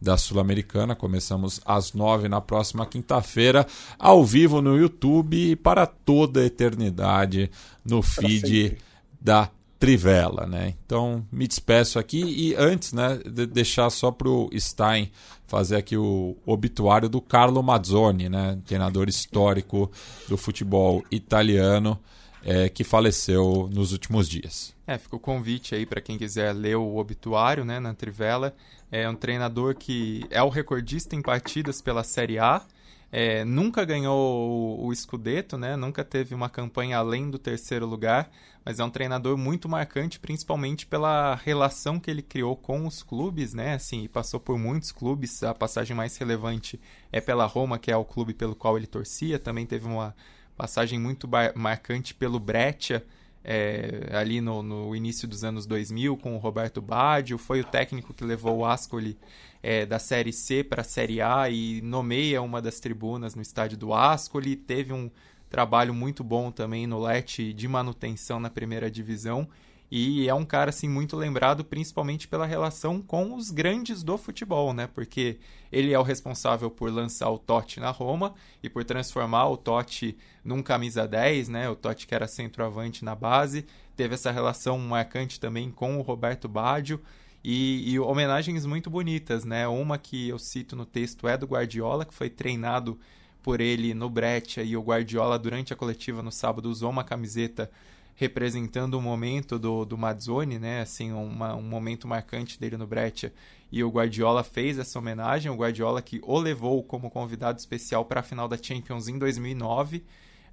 [0.00, 0.96] da Sul-Americana.
[0.96, 3.66] Começamos às nove na próxima quinta-feira,
[3.98, 7.50] ao vivo no YouTube e para toda a eternidade
[7.84, 8.76] no feed
[9.20, 9.48] da
[9.82, 10.74] Trivela, né?
[10.86, 15.10] Então me despeço aqui e antes, né, de deixar só para o Stein
[15.44, 19.90] fazer aqui o obituário do Carlo Mazzoni, né, treinador histórico
[20.28, 21.98] do futebol italiano
[22.44, 24.72] é, que faleceu nos últimos dias.
[24.86, 28.54] É, fica o convite aí para quem quiser ler o obituário né, na Trivela.
[28.88, 32.62] É um treinador que é o recordista em partidas pela Série A.
[33.10, 35.76] É, nunca ganhou o, o Scudetto, né?
[35.76, 38.30] Nunca teve uma campanha além do terceiro lugar,
[38.64, 43.54] mas é um treinador muito marcante, principalmente pela relação que ele criou com os clubes,
[43.54, 43.74] né?
[43.74, 45.42] Assim, passou por muitos clubes.
[45.42, 46.80] A passagem mais relevante
[47.10, 49.38] é pela Roma, que é o clube pelo qual ele torcia.
[49.38, 50.14] Também teve uma
[50.56, 53.04] passagem muito marcante pelo Breccia,
[53.44, 58.14] é, ali no, no, início dos anos 2000 com o Roberto Baggio, foi o técnico
[58.14, 59.18] que levou o Ascoli
[59.62, 63.76] é, da Série C para a Série A e nomeia uma das tribunas no estádio
[63.76, 65.10] do Ascoli, teve um
[65.52, 69.46] trabalho muito bom também no Lete de manutenção na primeira divisão
[69.90, 74.72] e é um cara assim muito lembrado principalmente pela relação com os grandes do futebol,
[74.72, 74.86] né?
[74.86, 75.38] Porque
[75.70, 80.16] ele é o responsável por lançar o Totti na Roma e por transformar o Totti
[80.42, 81.68] num camisa 10, né?
[81.68, 86.48] O Totti que era centroavante na base, teve essa relação marcante também com o Roberto
[86.48, 86.98] Baggio.
[87.44, 89.68] E, e, homenagens muito bonitas, né?
[89.68, 92.98] Uma que eu cito no texto é do Guardiola, que foi treinado
[93.42, 97.70] por ele no Breccia, e o Guardiola, durante a coletiva no sábado, usou uma camiseta
[98.14, 100.82] representando o momento do, do Mazzoni, né?
[100.82, 103.32] Assim, uma, um momento marcante dele no Breccia.
[103.70, 108.20] E o Guardiola fez essa homenagem, o Guardiola que o levou como convidado especial para
[108.20, 110.04] a final da Champions em 2009,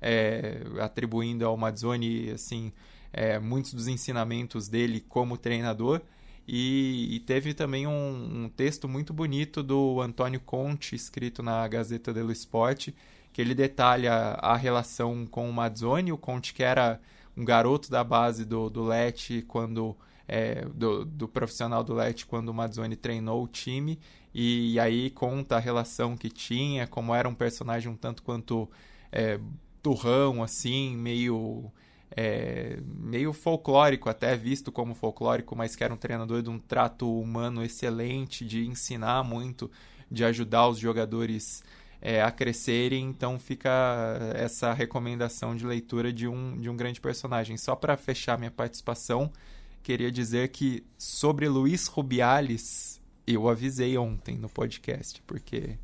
[0.01, 2.71] é, atribuindo ao Mazzoni, assim,
[3.11, 6.01] é, muitos dos ensinamentos dele como treinador.
[6.51, 12.11] E, e teve também um, um, texto muito bonito do Antônio Conte, escrito na Gazeta
[12.11, 12.89] dello Sport,
[13.31, 14.11] que ele detalha
[14.41, 16.99] a relação com o Mazzoni, o Conte que era
[17.37, 19.95] um garoto da base do, do Leti quando
[20.27, 23.99] é, do, do, profissional do Leti quando o Mazzoni treinou o time.
[24.33, 28.67] E, e, aí conta a relação que tinha, como era um personagem um tanto quanto
[29.11, 29.39] é,
[29.83, 31.71] turrão, assim, meio
[32.21, 37.09] é, meio folclórico, até visto como folclórico, mas que era um treinador de um trato
[37.17, 39.71] humano excelente, de ensinar muito,
[40.11, 41.63] de ajudar os jogadores
[42.01, 43.69] é, a crescerem, então fica
[44.35, 47.55] essa recomendação de leitura de um, de um grande personagem.
[47.55, 49.31] Só para fechar minha participação,
[49.81, 55.79] queria dizer que sobre Luiz Rubiales, eu avisei ontem no podcast, porque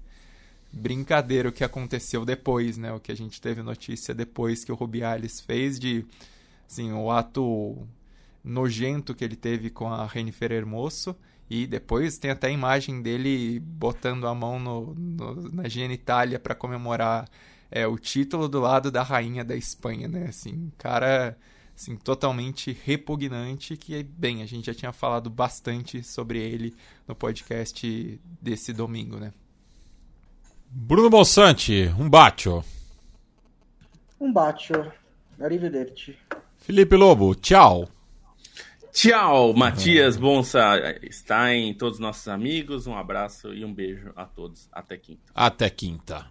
[0.76, 2.92] brincadeira o que aconteceu depois, né?
[2.92, 6.06] O que a gente teve notícia depois que o Rubiales fez de,
[6.70, 7.88] assim, o ato
[8.44, 11.16] nojento que ele teve com a Renifer Hermoso.
[11.50, 16.56] E depois tem até a imagem dele botando a mão no, no, na genitália para
[16.56, 17.30] comemorar
[17.72, 20.26] é, o título do lado da rainha da Espanha, né?
[20.28, 21.38] Assim, cara
[21.76, 26.74] assim, totalmente repugnante, que, bem, a gente já tinha falado bastante sobre ele
[27.08, 29.32] no podcast desse domingo, né?
[30.78, 32.62] Bruno Bolsante, um bacio.
[34.20, 34.92] Um bacio.
[35.40, 36.18] Arrivederci.
[36.58, 37.88] Felipe Lobo, tchau.
[38.92, 40.74] Tchau, Matias Bonsa
[41.10, 42.88] Stein, todos os nossos amigos.
[42.88, 44.68] Um abraço e um beijo a todos.
[44.70, 45.32] Até quinta.
[45.34, 46.30] Até quinta.